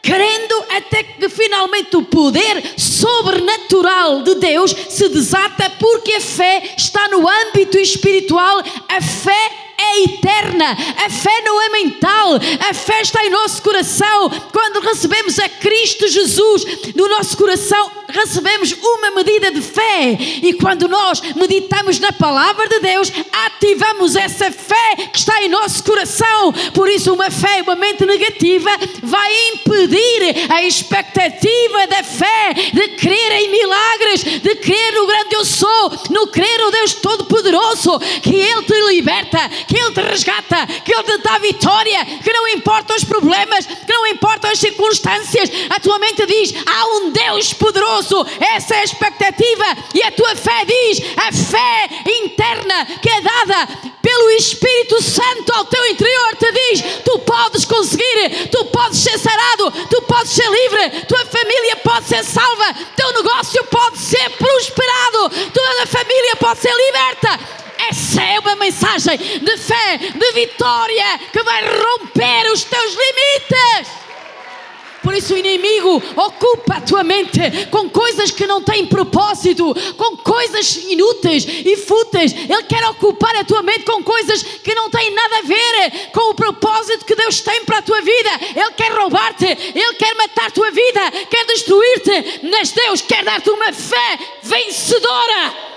crendo 0.00 0.64
até 0.76 1.02
que 1.02 1.28
finalmente 1.28 1.96
o 1.96 2.02
poder 2.02 2.62
sobrenatural 2.76 4.22
de 4.22 4.36
Deus 4.36 4.70
se 4.88 5.08
desata, 5.08 5.68
porque 5.70 6.12
a 6.12 6.20
fé 6.20 6.74
está 6.76 7.08
no 7.08 7.28
âmbito 7.28 7.78
espiritual, 7.78 8.62
a 8.88 9.00
fé 9.00 9.63
é 9.94 10.04
eterna, 10.04 10.76
a 11.04 11.10
fé 11.10 11.40
não 11.44 11.62
é 11.62 11.68
mental, 11.70 12.34
a 12.68 12.74
fé 12.74 13.00
está 13.00 13.24
em 13.24 13.30
nosso 13.30 13.62
coração. 13.62 14.30
Quando 14.52 14.80
recebemos 14.80 15.38
a 15.38 15.48
Cristo 15.48 16.08
Jesus 16.08 16.64
no 16.94 17.08
nosso 17.08 17.36
coração, 17.36 17.90
recebemos 18.14 18.72
uma 18.72 19.10
medida 19.10 19.50
de 19.50 19.60
fé, 19.60 20.16
e 20.42 20.54
quando 20.54 20.88
nós 20.88 21.20
meditamos 21.34 21.98
na 21.98 22.12
palavra 22.12 22.68
de 22.68 22.80
Deus, 22.80 23.12
ativamos 23.46 24.16
essa 24.16 24.50
fé 24.50 24.96
que 25.12 25.18
está 25.18 25.42
em 25.42 25.48
nosso 25.48 25.82
coração. 25.82 26.52
Por 26.72 26.88
isso, 26.88 27.12
uma 27.12 27.30
fé, 27.30 27.62
uma 27.62 27.74
mente 27.74 28.06
negativa, 28.06 28.70
vai 29.02 29.48
impedir 29.48 30.50
a 30.50 30.62
expectativa 30.62 31.86
da 31.88 32.02
fé 32.02 32.54
de 32.72 32.88
crer 32.96 33.32
em 33.32 33.50
milagres, 33.50 34.22
de 34.22 34.54
crer 34.56 34.92
no 34.94 35.06
grande 35.06 35.34
eu 35.34 35.44
sou, 35.44 35.92
no 36.10 36.26
crer 36.28 36.58
no 36.58 36.70
Deus 36.70 36.94
Todo-Poderoso, 36.94 37.98
que 38.22 38.36
Ele 38.36 38.62
te 38.62 38.80
liberta, 38.88 39.48
que 39.66 39.76
Ele 39.76 39.92
te 39.92 40.00
resgata, 40.00 40.66
que 40.84 40.94
Ele 40.94 41.02
te 41.02 41.18
dá 41.18 41.38
vitória, 41.38 42.04
que 42.22 42.32
não 42.32 42.48
importam 42.48 42.96
os 42.96 43.04
problemas, 43.04 43.66
que 43.66 43.92
não 43.92 44.06
importam 44.06 44.50
as 44.50 44.58
circunstâncias, 44.58 45.50
a 45.70 45.80
tua 45.80 45.98
mente 45.98 46.24
diz: 46.26 46.54
há 46.66 46.86
um 46.96 47.10
Deus 47.10 47.52
poderoso, 47.52 48.03
essa 48.54 48.74
é 48.74 48.80
a 48.80 48.84
expectativa, 48.84 49.64
e 49.94 50.02
a 50.02 50.12
tua 50.12 50.34
fé 50.36 50.64
diz: 50.64 51.00
a 51.16 51.32
fé 51.32 51.88
interna 52.06 52.86
que 53.00 53.08
é 53.08 53.20
dada 53.20 53.68
pelo 54.02 54.30
Espírito 54.30 55.02
Santo 55.02 55.52
ao 55.54 55.64
teu 55.64 55.86
interior 55.86 56.36
te 56.36 56.52
diz: 56.52 56.82
tu 57.04 57.18
podes 57.20 57.64
conseguir, 57.64 58.48
tu 58.50 58.64
podes 58.66 58.98
ser 58.98 59.18
sarado, 59.18 59.70
tu 59.88 60.02
podes 60.02 60.32
ser 60.32 60.48
livre, 60.48 61.02
tua 61.06 61.24
família 61.26 61.76
pode 61.76 62.06
ser 62.06 62.24
salva, 62.24 62.74
teu 62.96 63.12
negócio 63.12 63.64
pode 63.64 63.98
ser 63.98 64.30
prosperado, 64.30 65.30
toda 65.52 65.82
a 65.82 65.86
família 65.86 66.36
pode 66.36 66.60
ser 66.60 66.74
liberta. 66.74 67.40
Essa 67.90 68.22
é 68.22 68.38
uma 68.38 68.56
mensagem 68.56 69.16
de 69.18 69.56
fé, 69.58 69.98
de 69.98 70.32
vitória, 70.32 71.18
que 71.32 71.42
vai 71.42 71.62
romper 71.64 72.52
os 72.52 72.64
teus 72.64 72.94
limites. 72.94 74.03
Por 75.04 75.14
isso 75.14 75.34
o 75.34 75.38
inimigo 75.38 76.02
ocupa 76.16 76.76
a 76.76 76.80
tua 76.80 77.04
mente 77.04 77.38
com 77.70 77.90
coisas 77.90 78.30
que 78.30 78.46
não 78.46 78.62
têm 78.62 78.86
propósito, 78.86 79.74
com 79.98 80.16
coisas 80.16 80.76
inúteis 80.76 81.44
e 81.46 81.76
fúteis. 81.76 82.32
Ele 82.32 82.62
quer 82.62 82.82
ocupar 82.88 83.36
a 83.36 83.44
tua 83.44 83.62
mente 83.62 83.84
com 83.84 84.02
coisas 84.02 84.42
que 84.42 84.74
não 84.74 84.88
têm 84.88 85.10
nada 85.10 85.38
a 85.38 85.42
ver 85.42 86.10
com 86.10 86.30
o 86.30 86.34
propósito 86.34 87.04
que 87.04 87.14
Deus 87.14 87.42
tem 87.42 87.66
para 87.66 87.78
a 87.78 87.82
tua 87.82 88.00
vida. 88.00 88.30
Ele 88.56 88.72
quer 88.72 88.92
roubar-te, 88.92 89.44
ele 89.44 89.94
quer 89.94 90.14
matar 90.14 90.46
a 90.46 90.50
tua 90.50 90.70
vida, 90.70 91.10
quer 91.28 91.44
destruir-te, 91.44 92.40
mas 92.48 92.72
Deus 92.72 93.02
quer 93.02 93.22
dar-te 93.22 93.50
uma 93.50 93.74
fé 93.74 94.18
vencedora. 94.42 95.73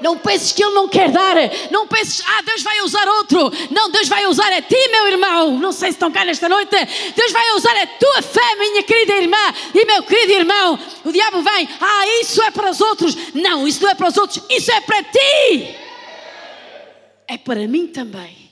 Não 0.00 0.18
penses 0.18 0.52
que 0.52 0.62
Ele 0.62 0.74
não 0.74 0.88
quer 0.88 1.10
dar. 1.10 1.36
Não 1.70 1.86
penses, 1.86 2.22
ah, 2.26 2.42
Deus 2.42 2.62
vai 2.62 2.80
usar 2.80 3.08
outro. 3.08 3.50
Não, 3.70 3.90
Deus 3.90 4.08
vai 4.08 4.26
usar 4.26 4.52
a 4.52 4.62
ti, 4.62 4.88
meu 4.90 5.06
irmão. 5.08 5.58
Não 5.58 5.72
sei 5.72 5.88
se 5.88 5.96
estão 5.96 6.10
cá 6.10 6.24
nesta 6.24 6.48
noite. 6.48 6.76
Deus 7.14 7.32
vai 7.32 7.52
usar 7.52 7.76
a 7.76 7.86
tua 7.86 8.22
fé, 8.22 8.56
minha 8.56 8.82
querida 8.82 9.14
irmã 9.16 9.54
e 9.74 9.84
meu 9.84 10.02
querido 10.02 10.32
irmão. 10.32 10.78
O 11.04 11.12
diabo 11.12 11.42
vem, 11.42 11.68
ah, 11.80 12.06
isso 12.20 12.42
é 12.42 12.50
para 12.50 12.70
os 12.70 12.80
outros. 12.80 13.16
Não, 13.34 13.66
isso 13.66 13.82
não 13.82 13.90
é 13.90 13.94
para 13.94 14.08
os 14.08 14.16
outros, 14.16 14.42
isso 14.50 14.70
é 14.72 14.80
para 14.80 15.02
ti. 15.02 15.76
É 17.28 17.38
para 17.38 17.66
mim 17.66 17.86
também. 17.86 18.50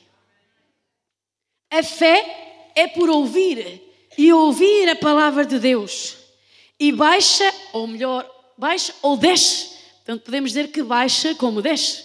A 1.71 1.83
fé 1.83 2.71
é 2.75 2.87
por 2.87 3.09
ouvir 3.11 3.83
e 4.17 4.33
ouvir 4.33 4.89
a 4.89 4.97
palavra 4.97 5.45
de 5.45 5.59
Deus. 5.59 6.17
E 6.79 6.93
baixa, 6.93 7.53
ou 7.73 7.87
melhor, 7.87 8.29
baixa 8.57 8.95
ou 9.03 9.17
desce 9.17 9.74
Portanto, 10.05 10.23
podemos 10.23 10.51
dizer 10.51 10.71
que 10.71 10.83
baixa 10.83 11.35
como 11.35 11.63
desce 11.63 12.05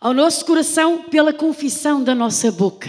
ao 0.00 0.14
nosso 0.14 0.44
coração 0.44 1.02
pela 1.02 1.32
confissão 1.32 2.00
da 2.02 2.14
nossa 2.14 2.52
boca. 2.52 2.88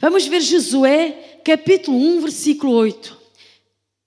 Vamos 0.00 0.26
ver 0.26 0.40
Josué, 0.40 1.40
capítulo 1.44 1.96
1, 1.96 2.22
versículo 2.22 2.72
8. 2.72 3.16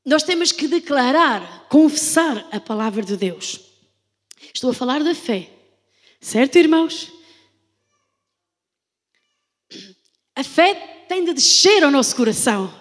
Nós 0.06 0.24
temos 0.24 0.52
que 0.52 0.68
declarar, 0.68 1.68
confessar 1.70 2.46
a 2.52 2.60
palavra 2.60 3.02
de 3.02 3.16
Deus. 3.16 3.62
Estou 4.54 4.72
a 4.72 4.74
falar 4.74 5.02
da 5.02 5.16
fé, 5.16 5.50
certo, 6.20 6.58
irmãos? 6.58 7.14
A 10.36 10.44
fé 10.44 11.06
tem 11.08 11.24
de 11.24 11.34
descer 11.34 11.82
ao 11.82 11.92
nosso 11.92 12.14
coração. 12.14 12.74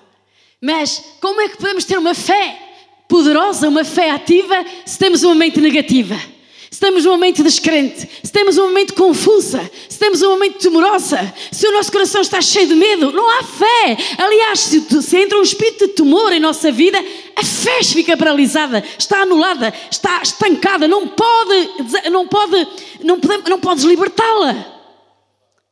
Mas 0.60 0.98
como 1.20 1.40
é 1.40 1.48
que 1.48 1.56
podemos 1.56 1.84
ter 1.84 1.96
uma 1.96 2.14
fé 2.16 2.60
poderosa, 3.08 3.68
uma 3.68 3.84
fé 3.84 4.10
ativa, 4.10 4.56
se 4.84 4.98
temos 4.98 5.22
uma 5.22 5.36
mente 5.36 5.60
negativa? 5.60 6.33
Se 6.70 6.80
temos 6.80 7.04
uma 7.06 7.16
mente 7.16 7.42
descrente, 7.42 8.08
se 8.22 8.32
temos 8.32 8.56
uma 8.58 8.70
mente 8.70 8.92
confusa, 8.92 9.70
se 9.88 9.98
temos 9.98 10.22
uma 10.22 10.36
mente 10.36 10.58
temorosa, 10.58 11.34
se 11.52 11.66
o 11.66 11.72
nosso 11.72 11.92
coração 11.92 12.20
está 12.20 12.40
cheio 12.40 12.68
de 12.68 12.74
medo, 12.74 13.12
não 13.12 13.28
há 13.30 13.42
fé. 13.42 13.96
Aliás, 14.18 14.60
se, 14.60 15.02
se 15.02 15.16
entra 15.16 15.38
um 15.38 15.42
espírito 15.42 15.86
de 15.86 15.92
temor 15.94 16.32
em 16.32 16.40
nossa 16.40 16.72
vida, 16.72 16.98
a 17.36 17.44
fé 17.44 17.82
fica 17.82 18.16
paralisada, 18.16 18.82
está 18.98 19.22
anulada, 19.22 19.72
está 19.90 20.22
estancada, 20.22 20.88
não 20.88 21.08
pode, 21.08 22.10
não 22.10 22.26
pode, 22.26 22.68
não, 23.02 23.20
pode, 23.20 23.50
não 23.50 23.60
podes 23.60 23.84
libertá-la. 23.84 24.80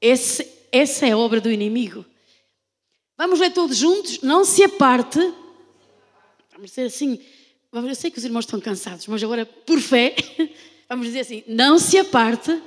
essa 0.01 1.07
é 1.07 1.13
a 1.13 1.19
obra 1.19 1.41
do 1.41 1.51
inimigo. 1.51 2.05
Vamos 3.17 3.39
ler 3.39 3.53
todos 3.53 3.77
juntos, 3.77 4.21
não 4.23 4.45
se 4.45 4.65
aparte. 4.65 5.19
Vamos 6.53 6.71
dizer 6.71 6.87
assim, 6.87 7.21
eu 7.73 7.95
sei 7.95 8.11
que 8.11 8.19
os 8.19 8.25
irmãos 8.25 8.45
estão 8.45 8.61
cansados, 8.61 9.07
mas 9.07 9.23
agora, 9.23 9.47
por 9.47 9.81
fé, 9.81 10.15
Vamos 10.93 11.07
dizer 11.07 11.21
assim: 11.21 11.43
não 11.47 11.79
se 11.79 11.97
aparte 11.97 12.61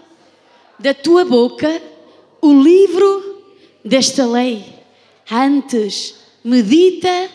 da 0.79 0.95
tua 0.95 1.23
boca 1.23 1.79
o 2.41 2.59
livro 2.59 3.43
desta 3.83 4.25
lei. 4.25 4.65
Antes, 5.29 6.15
medita 6.43 7.29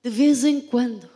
de 0.00 0.08
vez 0.08 0.44
em 0.44 0.60
quando. 0.60 1.10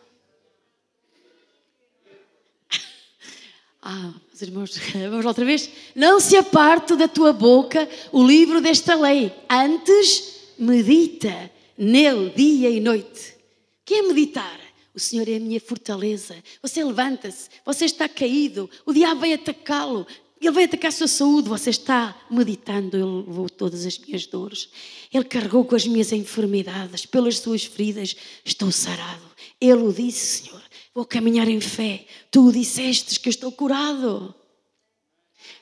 Ah, 3.80 4.14
os 4.34 4.42
irmãos, 4.42 4.76
vamos 5.08 5.24
lá 5.24 5.30
outra 5.30 5.44
vez. 5.44 5.70
Não 5.94 6.18
se 6.18 6.36
aparte 6.36 6.96
da 6.96 7.06
tua 7.06 7.32
boca 7.32 7.88
o 8.10 8.26
livro 8.26 8.60
desta 8.60 8.96
lei. 8.96 9.32
Antes, 9.48 10.54
medita 10.58 11.52
nele 11.78 12.30
dia 12.30 12.68
e 12.68 12.80
noite. 12.80 13.30
O 13.30 13.84
que 13.84 13.94
é 13.94 14.02
meditar? 14.02 14.58
O 14.94 15.00
Senhor 15.00 15.28
é 15.28 15.36
a 15.36 15.40
minha 15.40 15.60
fortaleza. 15.60 16.36
Você 16.60 16.84
levanta-se, 16.84 17.48
você 17.64 17.86
está 17.86 18.08
caído, 18.08 18.68
o 18.84 18.92
diabo 18.92 19.20
vai 19.20 19.32
atacá-lo, 19.32 20.06
ele 20.42 20.50
vai 20.50 20.64
atacar 20.64 20.88
a 20.88 20.92
sua 20.92 21.06
saúde. 21.06 21.48
Você 21.48 21.70
está 21.70 22.20
meditando, 22.28 22.96
Ele 22.96 23.28
levou 23.28 23.48
todas 23.48 23.86
as 23.86 23.96
minhas 23.96 24.26
dores, 24.26 24.68
Ele 25.12 25.24
carregou 25.24 25.64
com 25.64 25.76
as 25.76 25.86
minhas 25.86 26.10
enfermidades, 26.10 27.06
pelas 27.06 27.38
suas 27.38 27.64
feridas 27.64 28.16
estou 28.44 28.72
sarado. 28.72 29.22
Ele 29.60 29.84
o 29.84 29.92
disse, 29.92 30.42
Senhor, 30.42 30.62
vou 30.92 31.04
caminhar 31.04 31.46
em 31.46 31.60
fé. 31.60 32.04
Tu 32.28 32.44
o 32.44 32.52
dissestes 32.52 33.18
que 33.18 33.28
eu 33.28 33.30
estou 33.30 33.52
curado. 33.52 34.34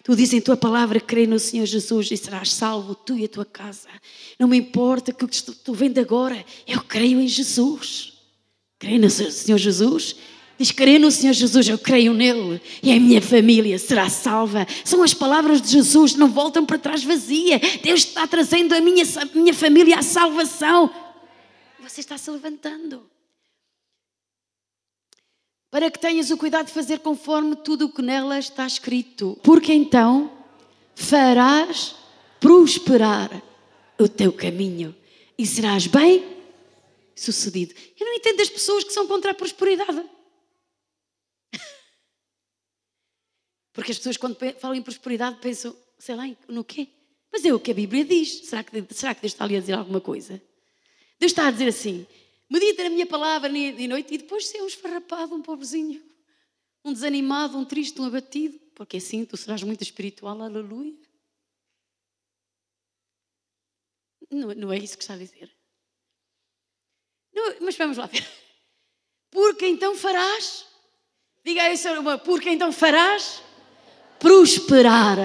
Tu 0.02 0.16
dizes 0.16 0.32
em 0.32 0.40
tua 0.40 0.56
palavra, 0.56 0.98
crê 0.98 1.26
no 1.26 1.38
Senhor 1.38 1.66
Jesus 1.66 2.10
e 2.10 2.16
serás 2.16 2.50
salvo, 2.50 2.94
tu 2.94 3.18
e 3.18 3.26
a 3.26 3.28
tua 3.28 3.44
casa. 3.44 3.88
Não 4.38 4.48
me 4.48 4.56
importa 4.56 5.12
que 5.12 5.24
o 5.24 5.28
que 5.28 5.34
estou 5.34 5.74
vendo 5.74 5.98
agora, 5.98 6.42
eu 6.66 6.80
creio 6.80 7.20
em 7.20 7.28
Jesus. 7.28 8.09
Crê 8.80 8.98
no 8.98 9.10
Senhor 9.10 9.58
Jesus? 9.58 10.16
Diz, 10.58 10.70
crê 10.72 10.98
no 10.98 11.10
Senhor 11.10 11.34
Jesus, 11.34 11.68
eu 11.68 11.78
creio 11.78 12.14
nele 12.14 12.60
e 12.82 12.90
a 12.92 12.98
minha 12.98 13.20
família 13.20 13.78
será 13.78 14.08
salva. 14.08 14.66
São 14.84 15.02
as 15.02 15.12
palavras 15.12 15.60
de 15.60 15.68
Jesus, 15.68 16.14
não 16.14 16.28
voltam 16.28 16.64
para 16.64 16.78
trás 16.78 17.04
vazia. 17.04 17.60
Deus 17.82 18.00
está 18.00 18.26
trazendo 18.26 18.74
a 18.74 18.80
minha, 18.80 19.04
a 19.04 19.24
minha 19.34 19.52
família 19.52 19.98
à 19.98 20.02
salvação. 20.02 20.90
Você 21.78 22.00
está 22.00 22.16
se 22.16 22.30
levantando. 22.30 23.02
Para 25.70 25.90
que 25.90 25.98
tenhas 25.98 26.30
o 26.30 26.38
cuidado 26.38 26.66
de 26.66 26.72
fazer 26.72 27.00
conforme 27.00 27.56
tudo 27.56 27.84
o 27.84 27.92
que 27.92 28.00
nela 28.00 28.38
está 28.38 28.66
escrito. 28.66 29.38
Porque 29.42 29.74
então 29.74 30.32
farás 30.94 31.94
prosperar 32.40 33.30
o 33.98 34.08
teu 34.08 34.32
caminho 34.32 34.94
e 35.36 35.46
serás 35.46 35.86
bem 35.86 36.39
sucedido. 37.20 37.74
Eu 37.98 38.06
não 38.06 38.14
entendo 38.14 38.40
as 38.40 38.48
pessoas 38.48 38.84
que 38.84 38.92
são 38.92 39.06
contra 39.06 39.30
a 39.32 39.34
prosperidade. 39.34 40.08
Porque 43.72 43.92
as 43.92 43.98
pessoas, 43.98 44.16
quando 44.16 44.36
falam 44.58 44.76
em 44.76 44.82
prosperidade, 44.82 45.38
pensam, 45.40 45.76
sei 45.98 46.14
lá, 46.16 46.24
no 46.48 46.64
quê? 46.64 46.88
Mas 47.32 47.44
é 47.44 47.52
o 47.52 47.60
que 47.60 47.70
a 47.70 47.74
Bíblia 47.74 48.04
diz. 48.04 48.46
Será 48.46 48.64
que, 48.64 48.94
será 48.94 49.14
que 49.14 49.20
Deus 49.20 49.32
está 49.32 49.44
ali 49.44 49.56
a 49.56 49.60
dizer 49.60 49.74
alguma 49.74 50.00
coisa? 50.00 50.42
Deus 51.18 51.32
está 51.32 51.46
a 51.46 51.50
dizer 51.50 51.68
assim: 51.68 52.06
medita 52.48 52.82
na 52.84 52.90
minha 52.90 53.06
palavra 53.06 53.48
dia 53.48 53.70
e 53.70 53.86
noite 53.86 54.14
e 54.14 54.18
depois 54.18 54.46
ser 54.46 54.62
um 54.62 54.66
esfarrapado, 54.66 55.34
um 55.34 55.42
pobrezinho, 55.42 56.02
um 56.84 56.92
desanimado, 56.92 57.56
um 57.56 57.64
triste, 57.64 58.00
um 58.00 58.04
abatido. 58.04 58.58
Porque 58.74 58.96
assim 58.96 59.24
tu 59.24 59.36
serás 59.36 59.62
muito 59.62 59.82
espiritual, 59.82 60.40
aleluia. 60.40 60.96
Não, 64.30 64.54
não 64.54 64.72
é 64.72 64.78
isso 64.78 64.96
que 64.96 65.02
está 65.02 65.14
a 65.14 65.18
dizer. 65.18 65.59
Não, 67.34 67.54
mas 67.60 67.76
vamos 67.76 67.96
lá 67.96 68.06
ver. 68.06 68.26
Porque 69.30 69.66
então 69.66 69.94
farás, 69.94 70.64
diga 71.44 71.70
isso, 71.72 71.88
porque 72.24 72.50
então 72.50 72.72
farás 72.72 73.40
prosperar 74.18 75.18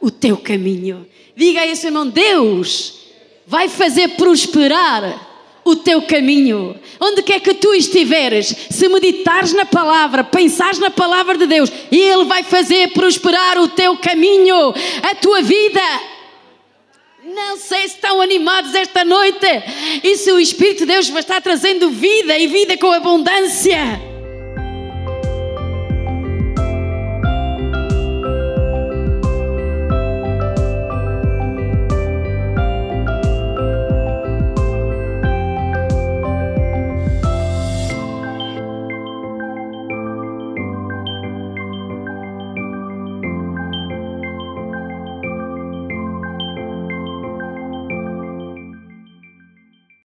o 0.00 0.10
teu 0.10 0.36
caminho. 0.36 1.08
Diga 1.34 1.66
esse 1.66 1.86
irmão: 1.86 2.06
Deus 2.08 3.00
vai 3.46 3.68
fazer 3.68 4.16
prosperar 4.16 5.30
o 5.64 5.76
teu 5.76 6.02
caminho. 6.02 6.78
Onde 7.00 7.22
quer 7.22 7.40
que 7.40 7.54
tu 7.54 7.72
estiveres, 7.74 8.54
se 8.70 8.88
meditares 8.88 9.52
na 9.52 9.64
palavra, 9.64 10.24
pensares 10.24 10.78
na 10.78 10.90
palavra 10.90 11.38
de 11.38 11.46
Deus, 11.46 11.70
Ele 11.90 12.24
vai 12.24 12.42
fazer 12.42 12.92
prosperar 12.92 13.58
o 13.58 13.68
teu 13.68 13.96
caminho, 13.96 14.74
a 15.02 15.14
tua 15.14 15.42
vida. 15.42 15.80
Não 17.34 17.56
sei 17.56 17.88
se 17.88 17.94
estão 17.94 18.20
animados 18.20 18.74
esta 18.74 19.04
noite 19.04 19.46
e 20.04 20.16
se 20.18 20.30
o 20.32 20.38
Espírito 20.38 20.80
de 20.80 20.92
Deus 20.92 21.08
vai 21.08 21.20
estar 21.20 21.40
trazendo 21.40 21.90
vida 21.90 22.38
e 22.38 22.46
vida 22.46 22.76
com 22.76 22.92
abundância. 22.92 24.11